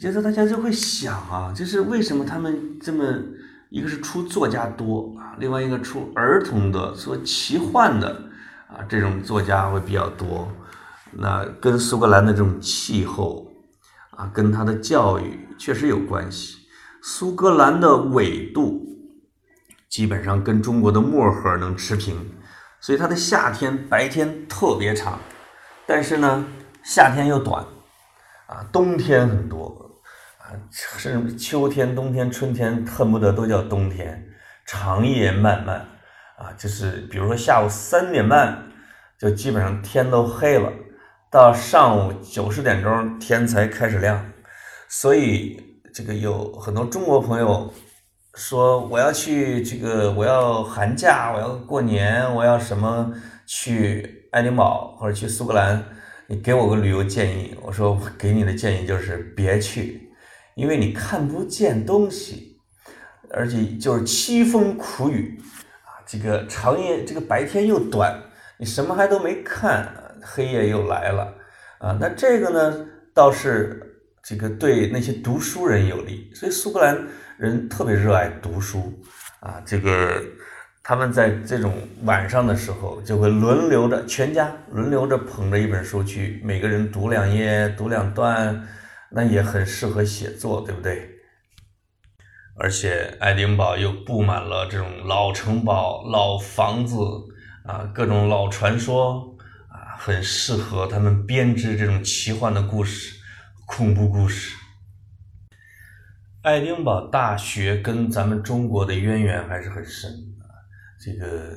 [0.00, 3.04] 就是大家就会想啊，就是为什么他们这么
[3.70, 8.08] 一个是出作家多啊，另外一个出儿童的说奇幻的
[8.68, 10.50] 啊这种作家会比较多。
[11.12, 13.46] 那跟苏格兰的这种气候
[14.16, 16.58] 啊，跟他的教育确实有关系。
[17.02, 18.84] 苏格兰的纬度
[19.94, 22.16] 基本上跟中国的漠河能持平，
[22.80, 25.20] 所以它的夏天白天特别长，
[25.86, 26.44] 但是呢
[26.82, 27.64] 夏天又短
[28.48, 30.00] 啊，冬天很多
[30.38, 34.20] 啊，甚至秋天、冬天、春天恨不得都叫冬天，
[34.66, 35.76] 长夜漫漫
[36.38, 38.66] 啊，就是比如说下午三点半
[39.16, 40.72] 就基本上天都黑了。
[41.30, 44.32] 到上午九十点钟天才开始亮，
[44.88, 47.72] 所以这个有很多中国朋友
[48.34, 53.12] 说我要去这个我要寒假我要过年我要什么
[53.46, 55.84] 去爱丁堡或者去苏格兰，
[56.26, 57.54] 你给我个旅游建议。
[57.62, 60.10] 我说给你的建议就是别去，
[60.56, 62.60] 因为你看不见东西，
[63.30, 65.40] 而且就是凄风苦雨
[65.84, 68.20] 啊，这个长夜这个白天又短，
[68.58, 70.00] 你什么还都没看。
[70.26, 71.34] 黑夜又来了
[71.80, 71.98] 啊！
[72.00, 77.06] 那这个呢，倒是这个对那些读书人有利，所以苏格兰
[77.38, 78.92] 人特别热爱读书
[79.40, 79.60] 啊。
[79.64, 80.22] 这个
[80.82, 88.66] 他们在这种晚上的时候，就会轮流着全家轮流着捧着一本书去，每个人读两页、读两段，
[89.10, 91.10] 那也很适合写作，对不对？
[92.56, 96.96] 而且爱丁堡又布满了这种老城堡、老房子
[97.66, 99.36] 啊，各种老传说
[99.68, 99.96] 啊。
[99.96, 103.14] 很适合他们编织这种奇幻的故事、
[103.64, 104.54] 恐怖故事。
[106.44, 110.10] 爱丁堡大学跟咱们中国的渊源还是很深
[110.42, 110.44] 啊。
[111.00, 111.56] 这个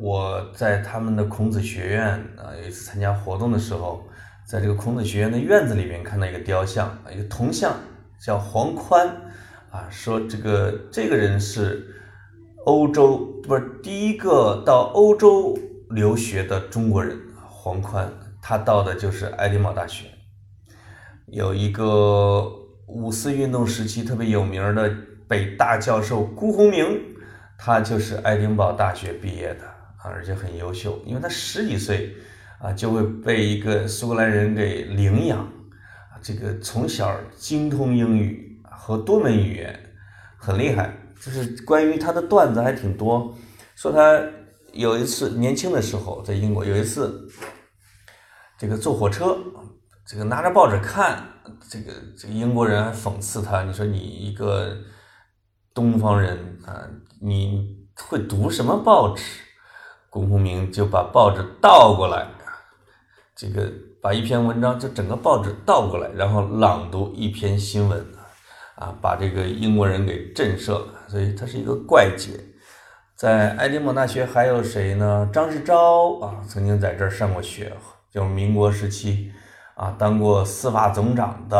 [0.00, 4.02] 我在他们的孔子学院啊，有一次参加活动的时候，
[4.48, 7.72] 在这个孔子学院的院子里面看到一个雕像，一个铜像，
[8.20, 9.08] 叫黄宽
[9.70, 11.86] 啊，说这个这个人是
[12.64, 15.56] 欧洲不是第一个到欧洲。
[15.90, 17.16] 留学的中国人
[17.48, 20.06] 黄宽，他到的就是爱丁堡大学。
[21.28, 22.44] 有一个
[22.86, 24.90] 五四运动时期特别有名的
[25.28, 27.00] 北大教授辜鸿铭，
[27.58, 32.14] 他就是爱丁堡大学毕业的啊，而且很优秀，因为他十几岁
[32.60, 39.78] 啊就会被一个苏格兰人给领养啊，这个从小精通英语和多门语言，
[40.38, 40.96] 很厉害。
[41.20, 43.34] 就是关于他的段子还挺多，
[43.74, 44.22] 说他。
[44.72, 47.26] 有一次年轻的时候在英国，有一次
[48.58, 49.34] 这个坐火车，
[50.08, 51.20] 这个拿着报纸看，
[51.68, 54.76] 这个这个英国人还讽刺他，你说你一个
[55.74, 56.86] 东方人啊，
[57.20, 59.22] 你会读什么报纸？
[60.08, 62.28] 龚鸿明就把报纸倒过来，
[63.34, 63.68] 这个
[64.00, 68.06] 把一篇文章就整个报纸倒过来，然后朗读一篇新闻，
[68.76, 72.38] 啊，把这个英国人给震慑了，所以他是一个怪杰。
[73.16, 75.28] 在爱丁堡大学还有谁呢？
[75.32, 77.76] 张世钊啊，曾经在这儿上过学，
[78.12, 79.32] 就民国时期
[79.76, 81.58] 啊，当过司法总长的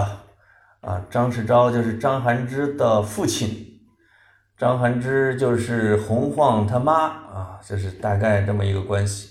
[0.81, 1.01] 啊。
[1.09, 3.81] 张世钊就是张涵之的父亲，
[4.59, 9.31] 张涵之就是洪晃他妈啊，这是大概这么一个关系。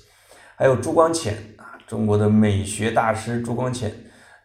[0.56, 3.92] 还有朱光潜啊，中国的美学大师朱光潜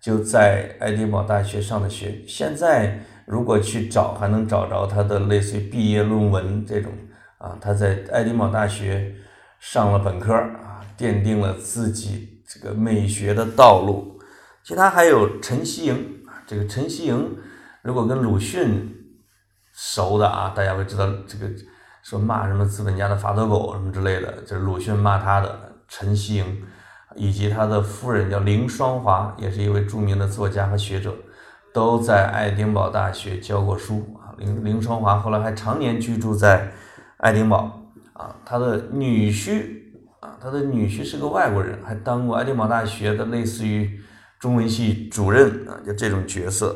[0.00, 6.90] 就在爱丁堡大学上的学，现在如果去找，还能找着他的类似于毕业论文这种。
[7.38, 9.14] 啊，他在爱丁堡大学
[9.58, 14.19] 上了本科啊，奠定了自己这个美学的道路。
[14.64, 17.36] 其他还有陈希莹，这个陈希莹
[17.82, 18.94] 如果跟鲁迅
[19.72, 21.48] 熟的啊，大家会知道这个
[22.02, 26.62] 说骂什么资本家的发抖狗什么之类的，就是鲁迅骂他的陈希莹，
[27.16, 31.14] 以及他的夫人叫林双华，也是一位著名的作家和学者，
[31.72, 34.34] 都在爱丁堡大学教过书啊。
[34.38, 36.72] 林林双华后来还常年居住在。
[37.22, 37.82] 爱丁堡
[38.14, 39.62] 啊，他的女婿
[40.20, 44.00] 啊，他的女婿是个外国人，还当过爱丁堡大学的类似于
[44.40, 46.74] 中文系主任啊，就这种角色。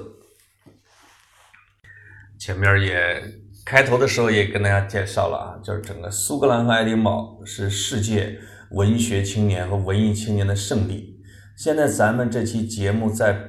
[2.38, 3.22] 前面也
[3.64, 8.38] 开头的时候也跟大家介绍了啊，就是整个苏格兰和爱丁堡是世界
[8.72, 11.18] 文学青年和文艺青年的圣地。
[11.56, 13.48] 现在咱们这期节目在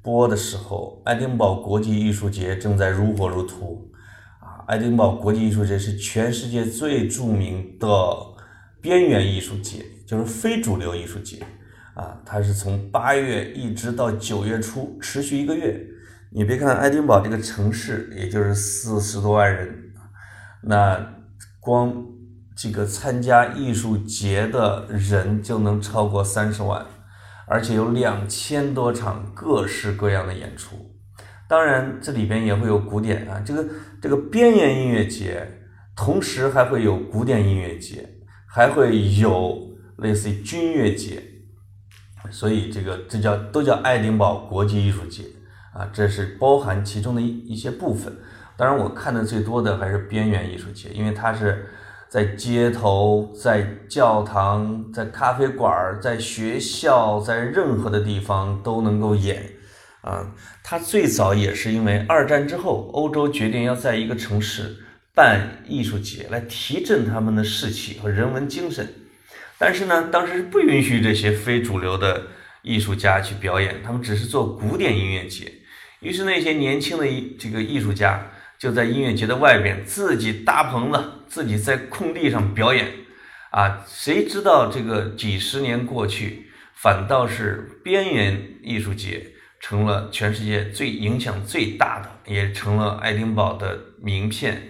[0.00, 3.90] 播的时候，爱丁堡国际艺术节正在如火如荼。
[4.40, 7.86] 啊爱丁堡国际艺术节是全世界最著名的
[8.80, 11.44] 边缘艺术节，就是非主流艺术节
[12.00, 12.20] 啊。
[12.24, 15.78] 它是从八月一直到九月初，持续一个月。
[16.32, 19.92] 你别看爱丁堡这个城市，也就是四十多万人，
[20.62, 21.14] 那
[21.60, 21.92] 光
[22.56, 26.86] 这个参加艺术节的人就能超过三十万，
[27.46, 30.76] 而且有两千多场各式各样的演出。
[31.48, 33.68] 当然这里边也会有古典啊，这个
[34.00, 35.44] 这个边缘音乐节，
[35.96, 38.08] 同时还会有古典音乐节，
[38.46, 39.58] 还会有
[39.98, 41.20] 类似于军乐节，
[42.30, 45.22] 所以这个这叫都叫爱丁堡国际艺术节
[45.72, 48.12] 啊，这是包含其中的一一些部分。
[48.56, 51.66] 当然，我看的最多的还是边缘艺术节，因为它是。
[52.10, 59.48] 在街头，在教堂，在咖啡馆，在学校，在任何的地方都能够演，
[60.00, 60.26] 啊，
[60.64, 64.76] 他最早也是因为二战之后，欧洲决定要在一个城市
[65.14, 68.92] 办艺术节，来提振他们的士气和人文精神，
[69.60, 72.28] 但是呢，当时是不允许这些非主流的
[72.62, 75.52] 艺术家去表演，他们只是做古典音乐节，
[76.00, 77.06] 于是那些年轻的
[77.38, 78.26] 这个艺术家。
[78.58, 82.86] 就在音乐节的外边，自己搭棚子，自己在空地上表演，
[83.50, 89.26] 啊，谁知道这个几十年过去，反倒是边缘艺术节
[89.60, 94.62] 成了全世界最影响最大的，也成了爱丁堡的名片。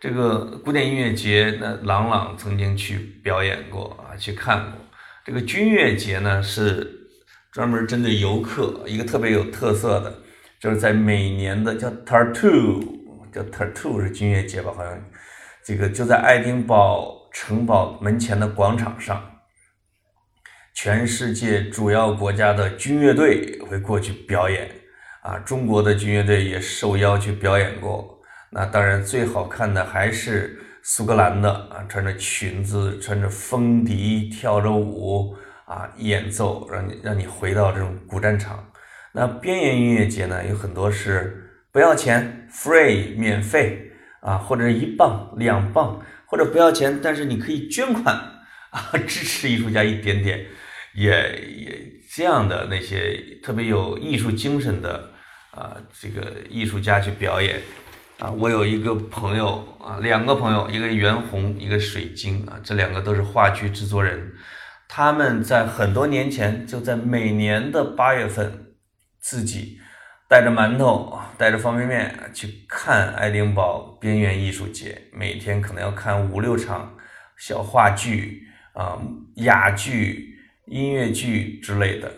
[0.00, 4.78] 这个古典音乐节，那朗朗曾经去表演过，去看过。
[5.24, 6.88] 这个军乐节呢，是
[7.50, 10.14] 专门针对游客，一个特别有特色的，
[10.60, 13.00] 就是在每年的叫 Tartu。
[13.32, 14.72] 叫 Tattoo 是军乐节吧？
[14.76, 15.00] 好像
[15.64, 19.24] 这个就在爱丁堡城堡门前的广场上，
[20.74, 24.68] 全世界主要国家的军乐队会过去表演
[25.22, 25.38] 啊。
[25.38, 28.20] 中国的军乐队也受邀去表演过。
[28.50, 38.72] 那当然最好看的还是苏格兰的啊，穿着裙子，穿着风笛，跳着舞啊，演奏，让你让你回到这种古战场。
[39.12, 41.46] 那边缘音乐节呢，有很多是。
[41.72, 48.12] 不要钱，free 免费啊，或者一磅、两磅，或者不要钱，但是你可以捐款
[48.70, 50.44] 啊，支持艺术家一点点，
[50.96, 55.10] 也也这样的那些特别有艺术精神的
[55.52, 57.60] 啊，这个艺术家去表演
[58.20, 58.30] 啊。
[58.30, 64.32] 我有一个朋友啊，两个朋友，一个袁弘，一个水晶啊，这两个都是话剧制作人，
[64.88, 68.74] 他们在很多年前就在每年的八月份
[69.18, 69.78] 自己。
[70.28, 76.94] 带着馒头，带着方便面去看爱丁堡边缘艺术节，每天可能要看五六场
[77.36, 78.40] 小话剧
[78.72, 78.96] 啊、
[79.38, 82.08] 哑剧、音乐剧之类的。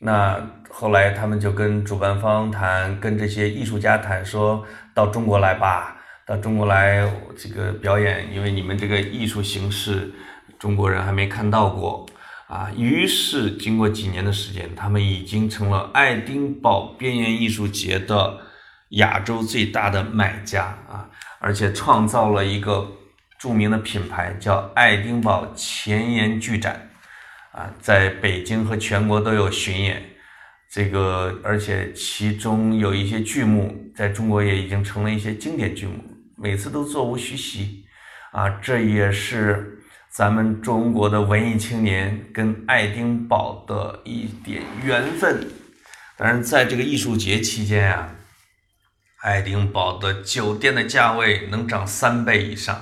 [0.00, 10.12] 那后来他们就跟主办方谈，跟这些艺术家谈，说到中国来吧，到中国来这个表演，因为你们这个艺术形式，
[10.58, 12.06] 中国人还没看到过。
[12.48, 18.38] 啊，于是经过几年的时间，他们已经成了爱丁堡边缘艺术节的
[18.90, 22.86] 亚洲最大的买家啊，而且创造了一个
[23.38, 26.90] 著名的品牌，叫爱丁堡前沿剧展
[27.52, 30.02] 啊，在北京和全国都有巡演。
[30.72, 36.02] 这个，而且其中有一些剧目在中国也已经成了一些经典剧目，
[36.38, 37.84] 每次都座无虚席
[38.32, 39.78] 啊，这也是。
[40.10, 45.46] 咱们中国的文艺青年跟爱丁堡的一点缘分，
[46.18, 48.14] 当然，在这个艺术节期间啊，
[49.22, 52.78] 爱丁堡的酒店的价位能涨三倍以上，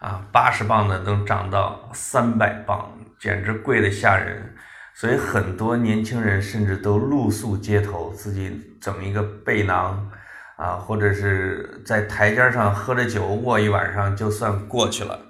[0.00, 4.52] 啊，八十磅的能涨到三百磅，简直贵的吓人。
[4.96, 10.10] 所以很多年轻人甚至都露宿街头，自己整一个背囊，
[10.56, 15.20] 啊，或者是在台阶上喝着酒卧一晚上，就算过去了。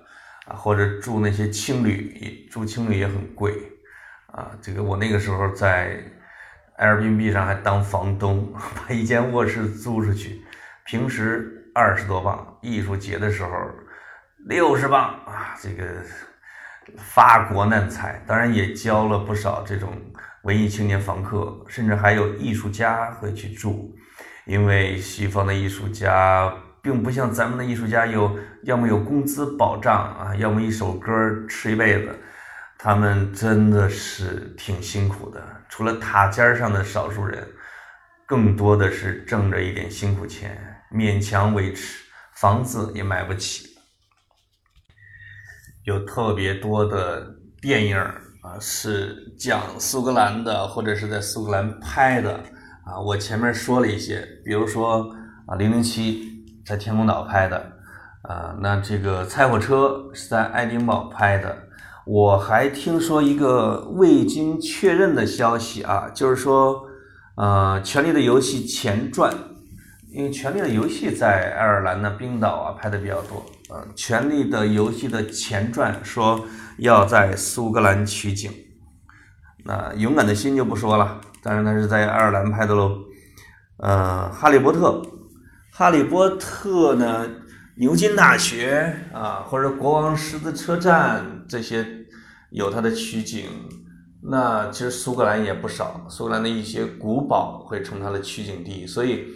[0.46, 3.52] 啊，或者住那些青旅，住青旅也很贵，
[4.28, 6.00] 啊，这个我那个时候在
[6.78, 8.54] Airbnb 上还当房东，
[8.86, 10.40] 把一间卧室租出去，
[10.84, 13.50] 平时二十多磅，艺术节的时候
[14.46, 15.84] 六十磅啊，这个
[16.96, 19.92] 发国难财，当然也教了不少这种
[20.42, 23.96] 文艺青年房客，甚至还有艺术家会去住，
[24.44, 26.52] 因为西方的艺术家。
[26.82, 31.10] 并不像咱们的艺术家有，要么有工资保障啊，要么一首歌
[31.48, 32.16] 吃一辈子，
[32.78, 35.42] 他们真的是挺辛苦的。
[35.68, 37.44] 除了塔尖上的少数人，
[38.24, 40.56] 更多的是挣着一点辛苦钱，
[40.92, 43.65] 勉强维持，房子也买不起。
[45.86, 47.26] 有特别多的
[47.60, 52.34] 电影啊，是讲苏格兰的，或者是在苏格兰拍的
[52.84, 53.00] 啊。
[53.00, 55.10] 我前面说了一些，比如说
[55.46, 56.34] 啊，零零七。
[56.66, 57.56] 在天空岛拍的，
[58.22, 61.56] 啊，那这个猜火车是在爱丁堡拍的。
[62.04, 66.82] 我还听说一个未经确认的消息啊，就是说，
[67.36, 69.32] 呃，《权力的游戏》前传，
[70.10, 76.46] 因为《权力的游戏》在爱尔兰的冰岛啊拍的比较多，呃，《权力的游戏》的前传说
[76.78, 78.50] 要在苏格兰取景，
[79.64, 82.96] 那《勇敢的心》就不说了，当然它是在爱尔兰拍的喽。
[83.78, 85.02] 嗯，哈利波特，
[85.72, 87.28] 哈利波特呢，
[87.76, 91.84] 牛津大学啊，或者国王十字车站这些
[92.50, 93.46] 有它的取景。
[94.28, 99.26] 那其实苏格兰也不少，苏格兰的一些古堡会成它的取景地，所以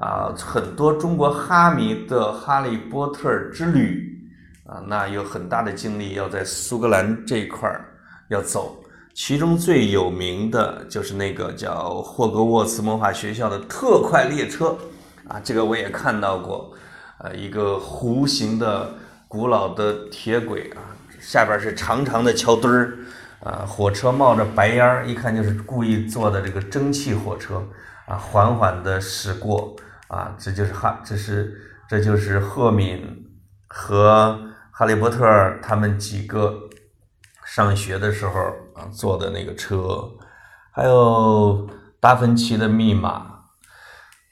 [0.00, 4.18] 啊，很多中国哈迷的哈利波特之旅
[4.66, 7.84] 啊，那有很大的精力要在苏格兰这一块儿
[8.28, 8.82] 要走。
[9.12, 14.74] 其中最有名的就是那个叫霍格沃茨魔法学校的特快列车
[15.28, 16.72] 啊，这个我也看到过，
[17.18, 18.94] 呃，一个弧形的
[19.28, 20.80] 古老的铁轨啊，
[21.20, 22.98] 下边是长长的桥墩儿。
[23.42, 27.62] 啊，火车冒着白烟儿，一看就是故意做的这个蒸汽火车
[28.06, 29.74] 啊，缓缓的驶过
[30.10, 31.56] 啊，这就是哈，这是
[31.88, 33.26] 这就是赫敏
[33.68, 34.38] 和
[34.72, 35.24] 哈利波特
[35.62, 36.68] 他们几个
[37.46, 38.40] 上学的时候
[38.74, 40.10] 啊坐的那个车，
[40.72, 43.28] 还有达芬奇的密码。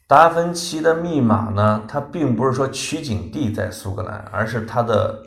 [0.08, 5.22] 达芬奇的密码呢，它并不是说取景地在苏格兰，而是它的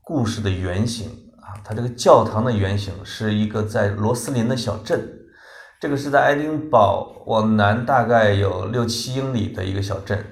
[0.00, 1.08] 故事的原型
[1.40, 1.58] 啊。
[1.64, 5.15] 它这个教堂的原型是一个在罗斯林的小镇，
[5.78, 10.24] 这个是在爱丁堡往南大概有六七英里的一个小镇，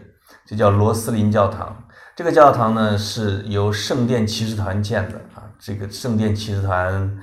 [0.46, 1.76] 就叫罗斯林教堂。
[2.16, 7.18] 这个教堂呢是由圣殿骑士团建的啊，这个圣殿骑士团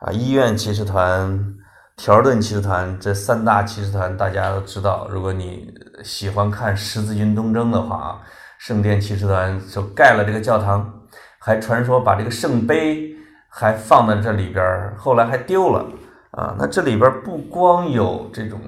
[0.00, 1.54] 啊，医院骑士团、
[1.96, 5.06] 条顿骑士团这三大骑士团大家都知道。
[5.08, 8.20] 如果你喜欢看十字军东征的话啊，
[8.58, 10.92] 圣殿骑士团就盖了这个教堂，
[11.38, 13.08] 还传说把这个圣杯。
[13.52, 15.84] 还放在这里边儿，后来还丢了
[16.32, 16.54] 啊！
[16.58, 18.60] 那这里边不光有这种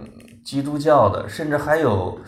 [0.44, 2.20] 基督教的，甚至还有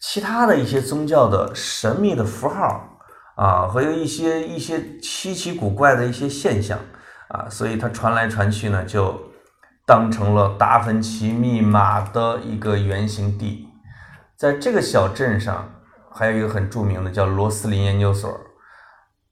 [0.00, 2.98] 其他的一些宗教的神秘的符号
[3.36, 6.78] 啊，还有一些一些稀奇古怪的一些现象
[7.28, 9.20] 啊，所以它传来传去呢，就
[9.86, 13.68] 当成了达芬奇密码的一个原型地。
[14.36, 15.70] 在这个小镇上，
[16.10, 18.40] 还有一个很著名的叫罗斯林研究所。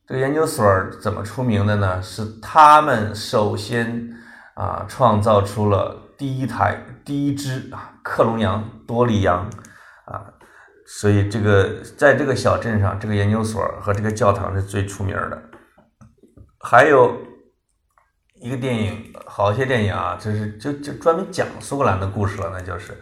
[0.06, 0.66] 这个研究所
[1.00, 2.02] 怎么出名的呢？
[2.02, 4.09] 是他们首先
[4.60, 9.48] 啊创造出了第一台第一只啊克隆羊多利羊
[10.04, 10.20] 啊，
[10.86, 15.42] 所以这个在这个小镇上，这个研究所和这个教堂是最出名的。
[16.62, 17.16] 还有
[18.42, 22.92] 一个电影，好些电影啊，就是就就专门讲苏格兰的故事了，那就是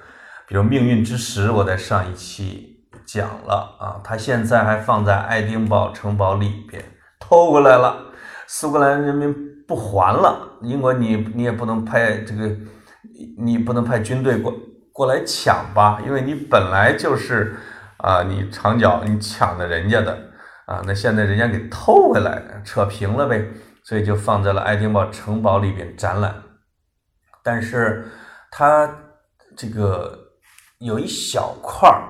[0.46, 6.80] 比如《命运之石》，我在上一期讲了啊，它现在还放在爱丁堡城堡里边。
[7.18, 8.12] 偷过来了，
[8.46, 9.34] 苏格兰人民
[9.68, 10.58] 不还了。
[10.62, 12.50] 英国，你你也不能派这个，
[13.38, 14.52] 你不能派军队过
[14.92, 16.00] 过来抢吧？
[16.04, 17.54] 因为你本来就是
[17.98, 20.18] 啊，你长脚你抢的人家的
[20.66, 23.46] 啊，那现在人家给偷回来，扯平了呗，
[23.84, 26.34] 所以就放在了爱丁堡城堡里边展览。
[27.44, 28.08] 但是
[28.50, 28.90] 它
[29.56, 30.18] 这个
[30.78, 32.02] 有一小块儿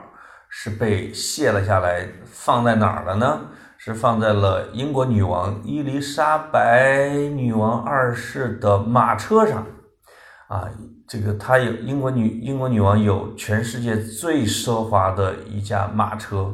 [0.49, 3.41] 是被卸了下来，放在哪儿了呢？
[3.81, 9.65] 是放在了英国女王伊丽莎白女王二世的马车上，
[10.49, 10.69] 啊，
[11.07, 16.53] 这个她有英国女英国女王有全世界最奢华的一架马车，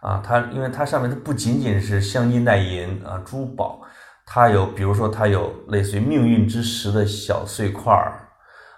[0.00, 3.80] 啊，它因为它上面它不仅仅是镶金戴银啊珠宝，
[4.26, 8.28] 它有比如说它有类似于命运之石的小碎块儿，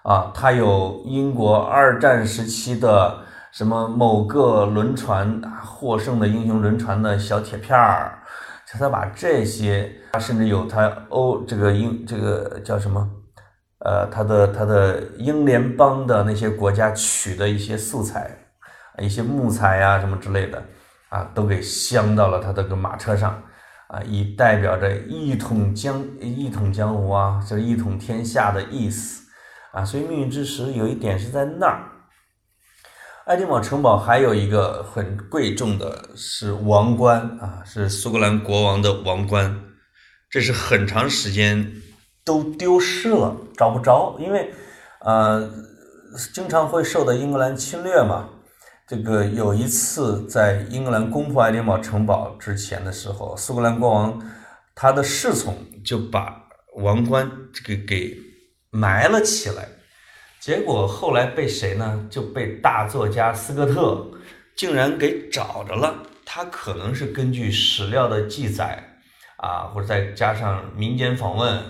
[0.02, 3.24] 啊，它有英国二战时期的。
[3.52, 8.22] 什么某个轮船获胜的英雄轮船的小铁片儿，
[8.64, 13.10] 就他把这些，他甚至有他欧这个英这个叫什么，
[13.84, 18.30] 呃，他的他的英联邦的那些国家取的一些素材，
[18.98, 20.62] 一些木材啊什么之类的，
[21.08, 23.32] 啊，都给镶到了他这个马车上，
[23.88, 29.28] 啊，以代表着一统江一统江湖啊，就是一统天下的意思，
[29.72, 31.89] 啊，所以命运之石有一点是在那儿。
[33.30, 39.56] 爱丁堡城堡还有一个很贵重的是王冠啊，是苏格兰国王的王冠，
[40.28, 41.74] 这是很长时间
[42.24, 44.50] 都丢失了，找不着，因为
[45.02, 45.48] 呃
[46.34, 48.30] 经常会受到英格兰侵略嘛。
[48.88, 54.20] 这个有一次在英格兰攻破爱丁堡城堡之前的时候，苏格兰国王
[54.74, 56.46] 他的侍从就把
[56.82, 58.12] 王冠这个给
[58.70, 59.68] 埋了起来。
[60.40, 62.06] 结果后来被谁呢？
[62.10, 64.10] 就被大作家斯科特
[64.56, 65.94] 竟然给找着了。
[66.24, 68.82] 他可能是根据史料的记载
[69.36, 71.62] 啊，或者再加上民间访问，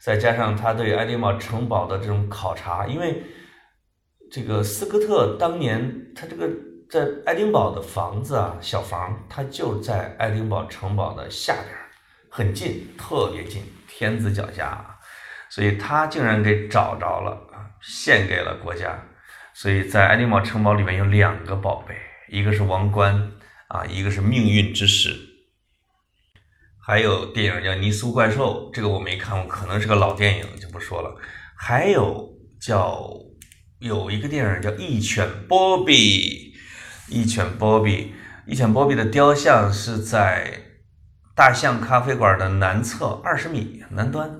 [0.00, 2.84] 再加上他对爱丁堡城堡的这种考察。
[2.86, 3.22] 因为
[4.28, 6.48] 这个斯科特当年他这个
[6.90, 11.76] 在爱丁堡的房子啊，小房，他就在爱丁堡城堡的下边，
[12.28, 14.98] 很近，特别近，天子脚下，
[15.48, 17.45] 所以他竟然给找着了。
[17.86, 19.00] 献给了国家，
[19.54, 21.94] 所以在爱丁堡城堡里面有两个宝贝，
[22.28, 23.30] 一个是王冠
[23.68, 25.16] 啊，一个是命运之石。
[26.84, 31.16] 还有电影叫《尼苏怪兽》，这个我没看过，可能是个老电影，就不说了。
[31.56, 32.28] 还有
[32.60, 33.08] 叫
[33.78, 36.54] 有一个电影叫《一犬波比》，
[37.12, 38.14] 一犬波比，
[38.46, 40.60] 一犬波比的雕像是在
[41.34, 44.30] 大象咖啡馆的南侧二十米南端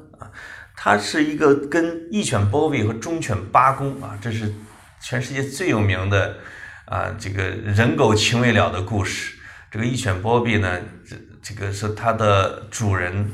[0.86, 4.54] 它是一个跟一犬波比和忠犬八公啊，这是
[5.00, 6.36] 全世界最有名的
[6.84, 9.36] 啊这个人狗情未了的故事。
[9.68, 13.28] 这个一犬波比呢，这这个是它的主人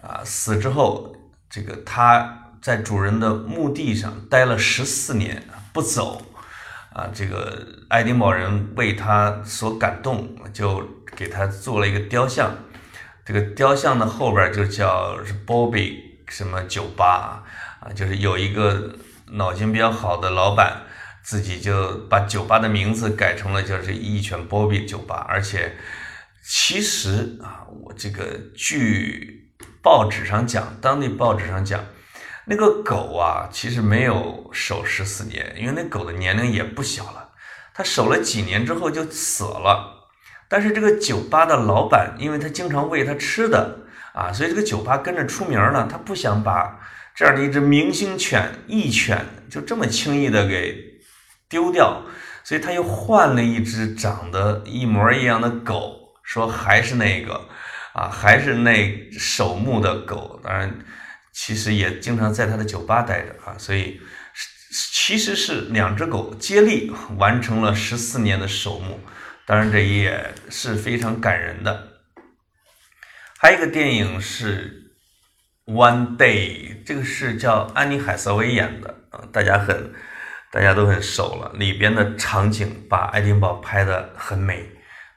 [0.00, 1.12] 啊死之后，
[1.50, 5.42] 这个它在主人的墓地上待了十四年
[5.72, 6.22] 不走
[6.92, 7.10] 啊。
[7.12, 12.54] 这个爱丁堡人为他所感动，就给他做了一个雕像。
[13.24, 16.13] 这个雕像的后边就叫是波比。
[16.28, 17.44] 什么酒吧
[17.80, 17.92] 啊？
[17.92, 18.94] 就是有一个
[19.32, 20.82] 脑筋比较好的老板，
[21.22, 25.26] 自己就把酒吧的名字改成了就是一拳波比酒吧。
[25.28, 25.76] 而且，
[26.46, 29.50] 其实啊，我这个据
[29.82, 31.84] 报纸上讲，当地报纸上讲，
[32.46, 37.30] 那个狗啊，其实没有守十四年，因为那狗的年龄也不小了，
[37.72, 40.08] 它守了几年之后就死了。
[40.48, 43.83] 但是这个酒吧的老板，因为他经常喂它吃的。
[44.14, 46.80] 啊，所以这个酒吧跟着出名了，他不想把
[47.16, 51.00] 这样的一只明星犬义犬就这么轻易的给
[51.48, 52.00] 丢掉，
[52.44, 57.48] 所以他又换了一只长得一模一样的狗，说还是那个
[57.92, 60.72] 啊，还是那守墓的狗，当然
[61.32, 64.00] 其实也经常在他的酒吧待着啊，所以
[64.92, 69.00] 其实是两只狗接力完成了十四年的守墓，
[69.44, 71.93] 当然这也是非常感人的。
[73.44, 74.90] 还有一个电影是
[75.70, 79.92] 《One Day》，这个是叫安妮海瑟薇演的啊，大家很
[80.50, 81.52] 大家都很熟了。
[81.52, 84.64] 里边的场景把爱丁堡拍的很美，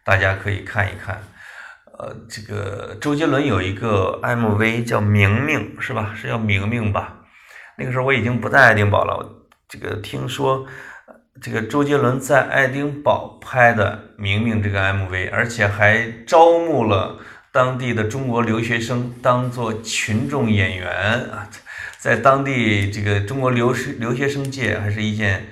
[0.03, 1.23] 大家可以看一看。
[1.97, 6.13] 呃，这个周杰伦有一个 MV 叫《明明》，是吧？
[6.13, 7.19] 是叫《明明》吧？
[7.77, 9.47] 那个时候我已经不在爱丁堡了。
[9.69, 10.67] 这个听说
[11.41, 17.17] 这个周杰伦在爱丁堡拍的《明明》这个 MV，而且还招募了。
[17.57, 20.91] 当地的中国留学生当做群众演员
[21.31, 21.49] 啊，
[21.97, 25.47] 在当地这个中国留学留学生界还是一件，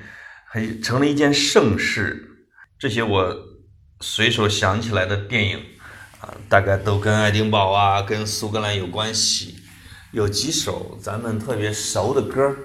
[0.45, 2.29] 还成了一件盛事。
[2.77, 3.35] 这些我
[4.01, 5.57] 随手想起来的电影
[6.21, 9.55] 啊，大概都跟爱丁堡啊、跟苏格兰有关系。
[10.11, 12.55] 有几首咱们特别熟的歌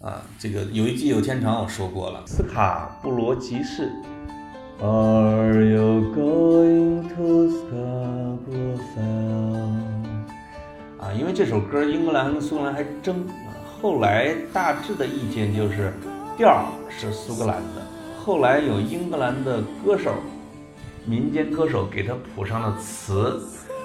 [0.00, 3.92] 啊，这个有一季有天长我说过了，斯卡布罗集市。
[4.82, 8.80] Are you going to Scarborough？
[10.98, 13.26] 啊，因为这首歌英格兰跟苏格兰还争，
[13.82, 15.92] 后来大致的意见就是
[16.34, 17.82] 调是苏格兰的，
[18.24, 20.14] 后来有英格兰的歌手、
[21.04, 23.38] 民间歌手给他谱上了词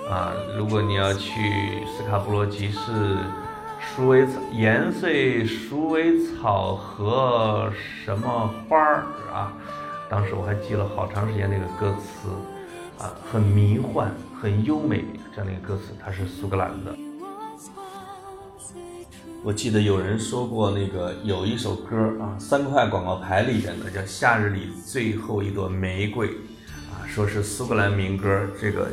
[0.09, 0.31] 啊。
[0.57, 3.17] 如果你要去斯卡布罗集市，
[3.81, 7.69] 鼠尾草延岁鼠尾草和
[8.05, 9.51] 什么花儿啊？
[10.09, 12.29] 当时我还记了好长时间那个歌词，
[13.03, 16.95] 啊，很迷幻，很优美这样的一个歌词，它是苏格兰的。
[19.43, 26.27] 我记得有人说过，那个有一首歌啊，三块广告牌里边的叫《夏日里最后一朵玫瑰》，
[26.91, 28.87] 啊，说是苏格兰民歌，这个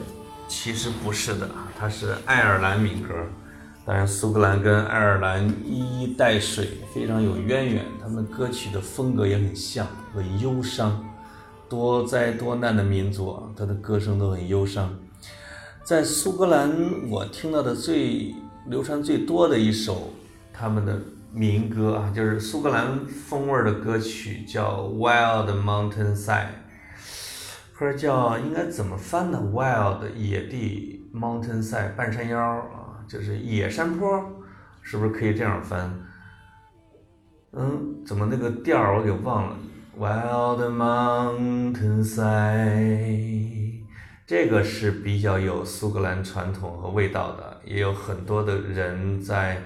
[0.49, 3.15] 其实不是的，它是爱尔兰民歌。
[3.85, 7.85] 当然，苏格兰跟爱尔兰一衣带水，非常有渊源。
[8.01, 9.85] 他们歌曲的风格也很像，
[10.15, 11.05] 很忧伤，
[11.69, 14.89] 多灾多难的民族啊，他的歌声都很忧伤。
[15.83, 16.73] 在苏格兰，
[17.11, 18.33] 我听到的最
[18.69, 20.13] 流传最多的一首
[20.53, 20.97] 他们的
[21.33, 26.47] 民歌啊，就是苏格兰风味的歌曲，叫《Wild Mountain Side》，
[27.77, 32.82] 或者叫应该怎么翻呢？Wild 野地 Mountain Side 半山腰啊。
[33.13, 34.25] 就是野山坡，
[34.81, 35.93] 是不是可以这样翻？
[37.53, 39.57] 嗯，怎么那个调儿我给忘了
[39.99, 43.83] ？Wild mountain side，
[44.27, 49.63] 这个是比较有苏格兰传统和味道的，也有很多的人在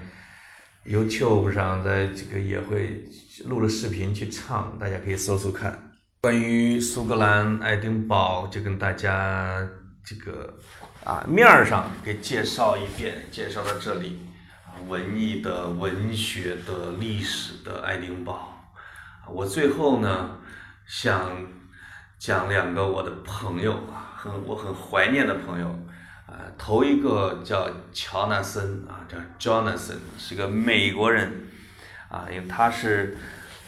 [0.85, 3.01] YouTube 上，在这个也会
[3.45, 5.79] 录了视频去唱，大家可以搜搜看。
[6.19, 9.65] 关于苏格兰爱丁堡，就跟大家
[10.03, 10.53] 这个。
[11.07, 14.19] 啊，面儿上给介绍一遍，介绍到这里，
[14.65, 18.73] 啊，文艺的、文学的、历史的爱丁堡，
[19.25, 20.31] 我最后呢，
[20.85, 21.31] 想
[22.19, 25.69] 讲两个我的朋友啊，很我很怀念的朋友，
[26.25, 31.31] 啊，头一个叫乔纳森啊，叫 Jonathan，是个美国人，
[32.09, 33.17] 啊，因为他是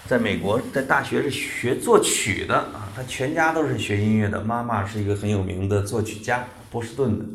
[0.06, 7.26] 在美国在大学是学作曲的啊，他全家都是学音乐的，妈妈是一个很有名的作曲家，波士顿的。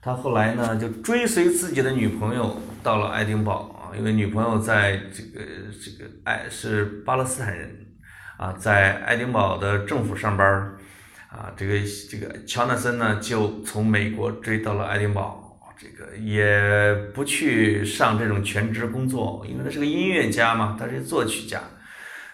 [0.00, 5.44] 他后来呢就追随自己的女朋友到了爱丁堡啊，因为女朋友在这个
[5.84, 7.86] 这个爱是巴勒斯坦人
[8.36, 10.48] 啊，在爱丁堡的政府上班
[11.28, 11.74] 啊，这个
[12.10, 15.44] 这个乔纳森呢就从美国追到了爱丁堡。
[15.80, 21.60] 这个也不去上这种全职工作，因为他是个音乐家嘛，他是作曲家，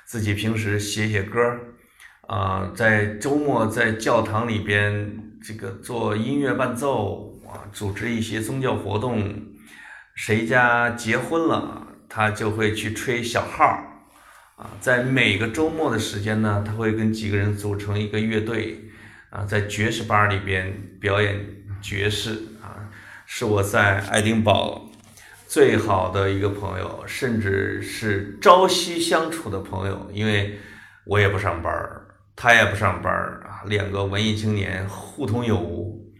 [0.06, 1.38] 自己平时写写歌
[2.26, 9.30] 啊，在周末在教堂里边这个做音乐伴奏啊，组织一些宗教活动，
[10.14, 13.64] 谁家结婚了，他就会去吹小号
[14.56, 18.88] 啊，在每个周末的时间呢，他会跟几个人组成一个乐队
[19.28, 21.38] 啊，在爵士吧里边表演
[21.82, 22.30] 爵士
[22.62, 22.88] 啊。
[23.26, 24.90] 是我在爱丁堡
[25.46, 30.10] 最好的一个朋友，甚至是朝夕相处的朋友。
[30.10, 30.58] 因为
[31.04, 31.70] 我也不上班
[32.34, 36.12] 他也不上班啊，两个文艺青年互通有无。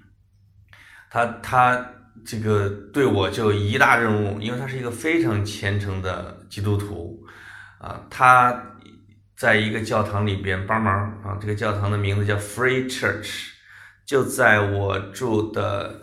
[1.10, 1.84] 他他
[2.24, 7.24] 这个对我就一大任务，因为他是一个非常虔诚的基督徒
[7.78, 8.00] 啊。
[8.10, 8.60] 他
[9.36, 13.48] 在一个教堂里边帮忙啊，这个教堂的名字叫 Free Church，
[14.04, 16.02] 就在我住的。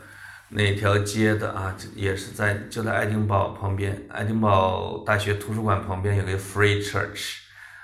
[0.54, 7.38] 那条街的啊，也是在就在爱丁堡旁边，爱丁堡大学图书馆旁边有个 Free Church，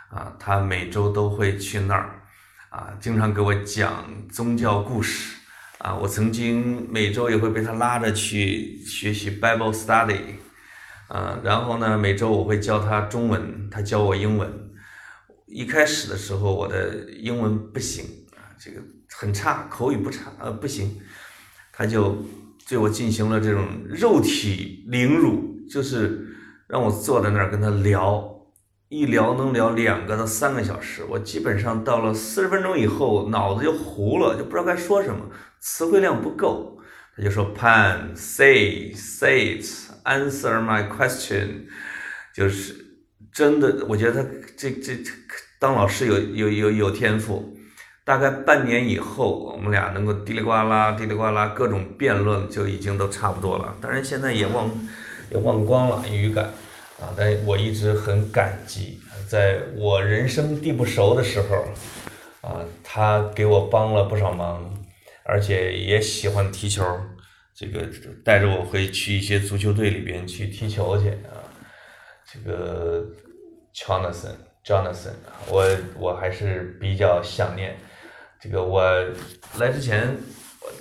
[0.09, 2.16] 啊，他每周都会去那儿，
[2.77, 5.35] 啊，经常给我讲宗教故事，
[5.79, 10.35] 啊，我曾经每周也会被他拉着去学习 Bible Study，
[11.07, 14.47] 啊，然后呢，每周我会教他中文，他教我英文。
[15.47, 18.05] 一开始的时候，我的英文不行
[18.35, 18.79] 啊，这个
[19.09, 21.01] 很差，口语不差，呃，不行，
[21.73, 22.15] 他就。
[22.69, 26.35] 对我进行了这种肉体凌辱，就是
[26.67, 28.36] 让我坐在那儿跟他聊，
[28.89, 31.03] 一聊能聊两个到三个小时。
[31.09, 35.25] 我基本上到了四十分钟以后，脑子就糊了，就不知道该说什么，
[35.59, 36.77] 词汇量不够。
[37.15, 39.65] 他就说：“Pan, say, say it,
[40.05, 41.65] answer my question。”
[42.33, 42.75] 就是
[43.33, 44.93] 真的，我觉得他这这
[45.59, 47.57] 当老师有有有有天赋。
[48.05, 53.75] 大概半年以后，我们俩能够嘀里呱啦、嘀里呱啦各种辩论，就已经都差不多了。
[53.81, 54.69] 当然现在也忘
[55.29, 56.53] 也忘光了语感
[56.99, 61.65] 啊，但我一直很感激，在我人生地不熟的时候
[62.41, 64.73] 啊，他给我帮了不少忙，
[65.23, 66.83] 而且也喜欢踢球，
[67.55, 67.87] 这个
[68.25, 71.37] 带着我会去一些足球队里边去踢球去啊。
[72.29, 73.05] 这个
[73.75, 75.13] Jonathan，Jonathan，
[75.49, 77.77] 我我还是比较想念。
[78.41, 78.81] 这个我
[79.59, 80.15] 来之前，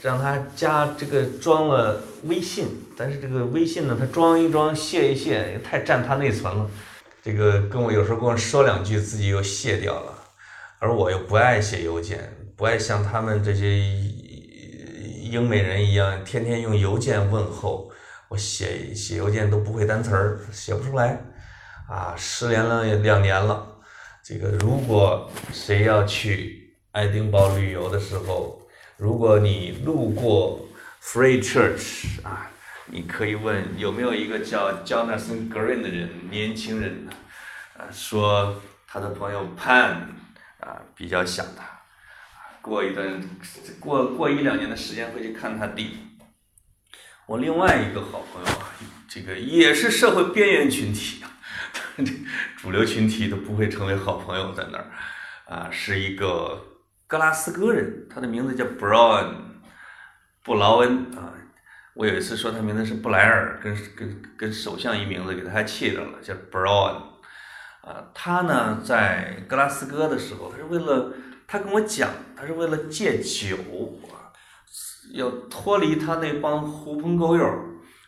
[0.03, 6.71] 让他加这个装了微信，但是这个微信呢，他装一装卸一卸，太占他内存了。
[7.23, 10.13] 这个跟我有时候跟我说两句，自己又卸掉了。
[10.79, 17.91] 而我又不爱写邮件，不爱像他们这些英美人一样，天天用邮件问候。
[18.29, 21.21] 我写写邮件都不会单词儿，写不出来。
[21.89, 23.67] 啊，失联了两年了。
[24.25, 26.65] 这个如果谁要去。
[26.93, 28.59] 爱丁堡旅游的时候，
[28.99, 30.67] 如果你路过
[31.03, 32.51] Free Church 啊，
[32.87, 37.07] 你可以问有没有一个叫 Jonathan Green 的人，年轻人，
[37.77, 38.59] 啊，说
[38.89, 39.97] 他的朋友 Pan
[40.61, 41.63] 啊比较想他，
[42.63, 43.23] 过一段
[43.79, 45.99] 过过一两年的时间会去看他弟。
[47.27, 48.61] 我另外一个好朋友，
[49.07, 51.23] 这个也是社会边缘群体，
[52.57, 54.91] 主流群体都不会成为好朋友在那儿，
[55.45, 56.73] 啊，是一个。
[57.07, 59.35] 格拉斯哥人，他的名字叫 Brown，
[60.43, 61.33] 布劳恩啊。
[61.95, 67.03] 我有一次说他名字是布莱尔，跟跟跟首相一名字给他还气着了，叫 Brown。
[67.83, 71.13] 啊，他呢在格拉斯哥的时候，他是为了
[71.47, 73.57] 他跟我讲，他是为了戒酒
[74.11, 74.35] 啊，
[75.15, 77.49] 要脱离他那帮狐朋狗友，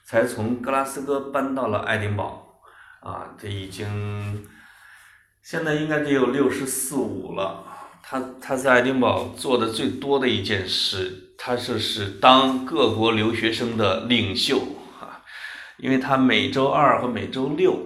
[0.04, 2.60] 才从格拉斯哥搬到了爱丁堡。
[3.00, 4.44] 啊，这已经
[5.40, 7.64] 现在应该得有六十四五了。
[8.02, 14.58] 他他在爱丁堡做的最多的一件事，他就是当各国留学生的领袖
[14.98, 15.20] 啊，
[15.76, 17.78] 因为他每周二和每周六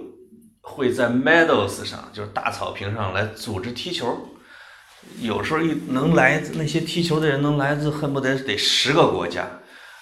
[0.61, 4.17] 会在 Meadows 上，就是大草坪上来组织踢球，
[5.21, 9.49] 有时候一能来那些踢球的人能来自恨不得得十个国家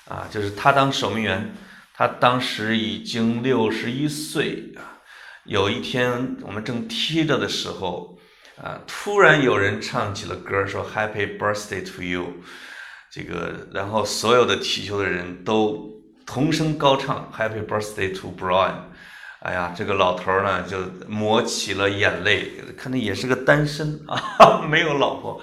[0.07, 1.55] 啊，就是他当守门员，
[1.95, 5.01] 他当时已经六十一岁啊，
[5.45, 8.19] 有一天我们正踢着的时候。
[8.63, 8.79] 啊！
[8.87, 12.27] 突然有人唱起了歌，说 “Happy Birthday to you”，
[13.11, 15.91] 这个，然后所有的踢球的人都
[16.27, 18.75] 同声高唱 “Happy Birthday to Brian”，
[19.41, 20.79] 哎呀，这个老头呢就
[21.09, 25.41] 抹起了眼泪，看来也是个单身啊， 没有老婆。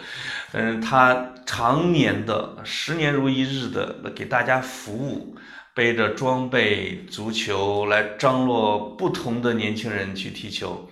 [0.52, 5.36] 嗯，他常年的十年如一日的给大家服务，
[5.74, 10.88] 背着装备、足球来张罗不同的年轻人去踢球，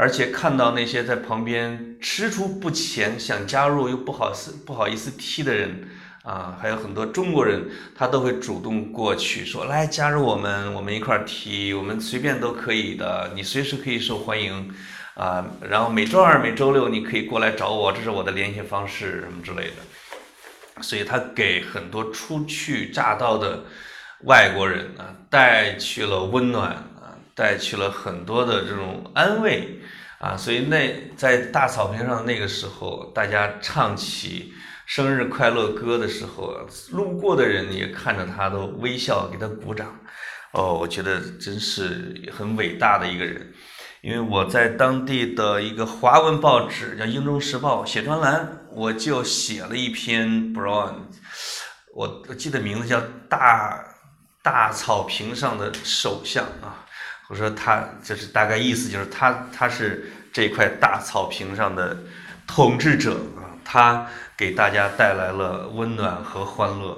[0.00, 5.88] 而且看到那些在旁边踟蹰不前、想加入又不好思不好意思踢的人。
[6.22, 7.64] 啊，还有很多中国人，
[7.96, 14.70] 他都会主动过去说：“来加入我们，我们一块踢，我们随便都可以的，你随时可以受欢迎。”
[15.16, 20.82] 啊，然后每周二、每周六你可以过来找我，这是我的联系方式什么之类的。
[20.82, 23.64] 所以他给很多初去乍到的
[24.24, 29.77] 外国人啊带去了温暖啊，带去了很多的这种安慰
[30.18, 30.36] 啊。
[30.36, 34.52] 所以那在大草坪上那个时候，大家唱起。
[34.88, 39.94] 生日快乐歌的时候，路过的人也看着他都微笑，给他鼓掌。
[40.52, 43.52] 哦，我觉得真是很伟大的一个人。
[44.00, 50.94] 因为我在当地的一个华文报纸叫《英中时报》写专栏，我就写了一篇 Brown，
[51.94, 53.84] 我我记得名字叫《大
[54.42, 56.86] 大草坪上的首相》啊。
[57.28, 61.96] 我说他就是大概意思就是他他是这块大草坪上的
[62.46, 64.06] 统治者啊，他。
[64.38, 66.96] 给大家带来了温暖和欢乐，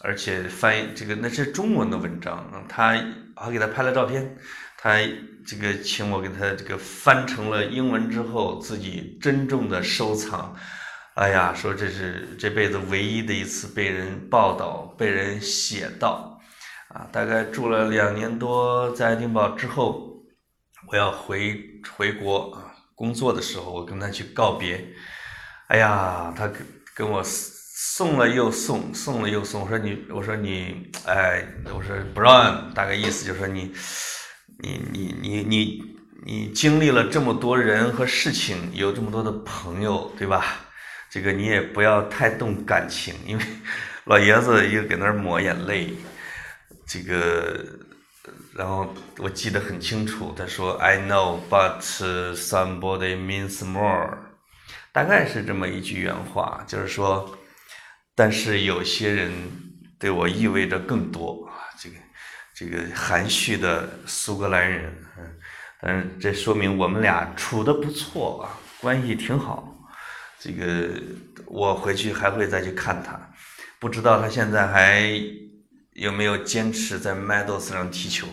[0.00, 2.88] 而且翻译这个那是中文的文章，他
[3.36, 4.36] 还给他拍了照片，
[4.76, 4.98] 他
[5.46, 10.52] 这个请我给他这个翻成了英文之后，自己珍重的收藏。
[11.14, 16.31] 哎呀，说这是这辈子唯一的一次被人报道、被人写到，
[16.94, 20.22] 啊，大概住了两年多在爱丁堡之后，
[20.88, 21.58] 我要回
[21.96, 24.86] 回国啊工作的时候，我跟他去告别。
[25.68, 29.62] 哎呀，他跟跟我送了又送，送了又送。
[29.62, 33.72] 我说你，我说你，哎，我说不让，大概意思就是说你，
[34.58, 35.82] 你你你你
[36.26, 40.44] 你经历了这么多人和事情，有这么多的朋友，对吧？
[41.10, 43.44] 这个你也不要太动感情，因为
[44.04, 45.94] 老爷子又搁那儿抹眼泪。
[46.86, 47.64] 这个，
[48.54, 51.80] 然后我记得很清楚，他说：“I know, but
[52.34, 54.18] somebody means more。”
[54.92, 57.38] 大概是这么一句原话，就是说，
[58.14, 59.32] 但是有些人
[59.98, 61.52] 对我意味着更多啊。
[61.78, 61.96] 这个
[62.54, 64.94] 这个含蓄的苏格兰人，
[65.80, 69.68] 嗯，这说明我们俩处的不错啊，关系挺好。
[70.38, 70.90] 这个
[71.46, 73.18] 我回去还会再去看他，
[73.78, 75.10] 不知道他现在还
[75.94, 78.26] 有没有坚持在 Meadows 上踢球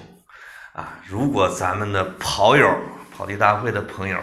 [0.73, 0.99] 啊？
[1.07, 2.69] 如果咱们的跑友、
[3.11, 4.19] 跑题大会的朋友。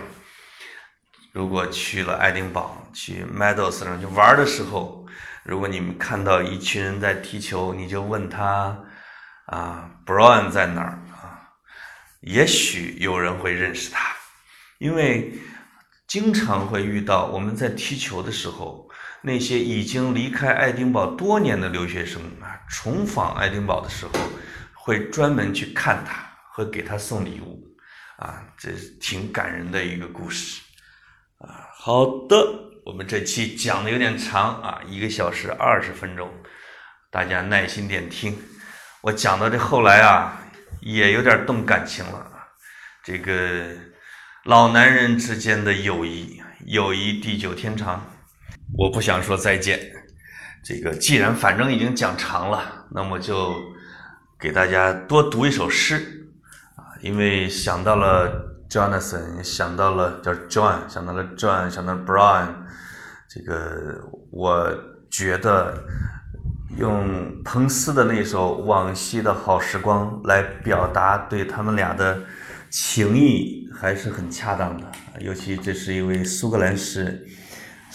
[1.32, 5.06] 如果去了爱丁堡，去 Meadows 上去玩的时候，
[5.42, 8.74] 如果你们看到一群人在踢球，你就问他
[9.44, 11.52] 啊，Brown 在哪儿啊？
[12.20, 14.16] 也许有人会认识他，
[14.78, 15.38] 因为
[16.06, 18.85] 经常会遇到我们在踢球的时候，
[19.26, 24.12] 那些已经离开爱丁堡多年的留学生啊，重访爱丁堡的时候，
[24.72, 27.60] 会专门去看他，会给他送礼物
[28.18, 28.70] 啊，这
[29.00, 30.62] 挺感人的一个故事。
[31.38, 32.36] 啊，好的，
[32.84, 36.32] 我们这期讲的有点长啊，一个小时二十分钟，
[37.10, 38.38] 大家耐心点听。
[39.00, 40.40] 我讲到这后来啊，
[40.82, 42.46] 也有点动感情了啊。
[43.02, 43.72] 这个
[44.44, 48.12] 老男人之间的友谊，友谊地久天长。
[48.74, 49.78] 我不想说再见，
[50.64, 53.54] 这个既然反正已经讲长了，那么就
[54.38, 56.28] 给大家多读一首诗
[56.74, 58.54] 啊，因为想到了。
[58.68, 62.48] Jonathan 想到了叫 John，想到了 John，想到了 Brian，
[63.28, 64.02] 这个
[64.32, 64.68] 我
[65.08, 65.84] 觉得
[66.76, 72.18] 用彭斯的那首《往昔的好时光》来表达对他们俩的
[72.68, 77.24] 情谊还是很恰当的，尤其这是一位苏格兰诗人，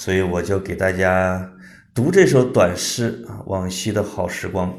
[0.04, 1.48] 所以我就给大家
[1.94, 4.74] 读这首短诗啊，《往昔的好时光》。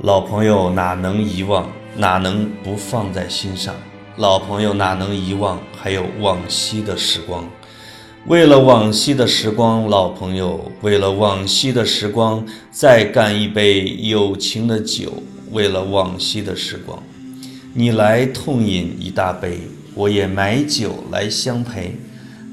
[0.00, 3.72] 老朋友哪能遗忘，哪能不放在心上？
[4.16, 5.60] 老朋友哪能遗忘？
[5.80, 7.48] 还有往昔的时光。
[8.26, 15.22] 为了往昔的时光，老朋友，为了往昔的时光，再干一杯友情的酒。
[15.52, 17.00] 为了往昔的时光，
[17.74, 19.60] 你来痛饮一大杯，
[19.94, 21.94] 我也买酒来相陪。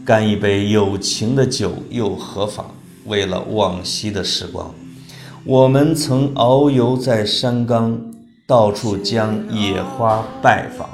[0.08, 2.74] 干一杯友情的酒又何妨？
[3.08, 4.74] 为了往昔的时光，
[5.44, 8.00] 我们曾遨游在山岗，
[8.46, 10.88] 到处将野花拜访。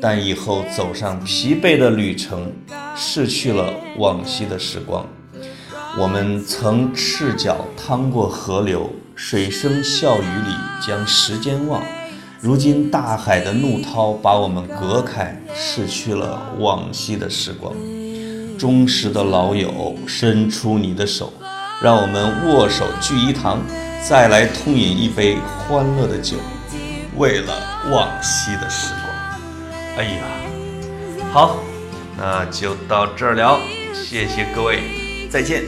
[0.00, 2.52] 但以后走上疲惫的旅程，
[2.96, 5.04] 逝去了往昔的时光。
[5.98, 10.54] 我们曾赤脚趟过河流，水声笑语里
[10.86, 11.82] 将时间忘。
[12.40, 17.74] 如今大海的怒涛把我们隔开，逝去了往昔的时光。
[18.58, 21.32] 忠实的老友，伸出你的手，
[21.82, 23.60] 让我们握手聚一堂，
[24.08, 26.36] 再来痛饮一杯欢乐的酒，
[27.16, 27.54] 为了
[27.90, 29.98] 往昔的时光。
[29.98, 30.22] 哎呀，
[31.32, 31.56] 好，
[32.16, 33.58] 那就到这儿了，
[33.92, 35.64] 谢谢各位，再见。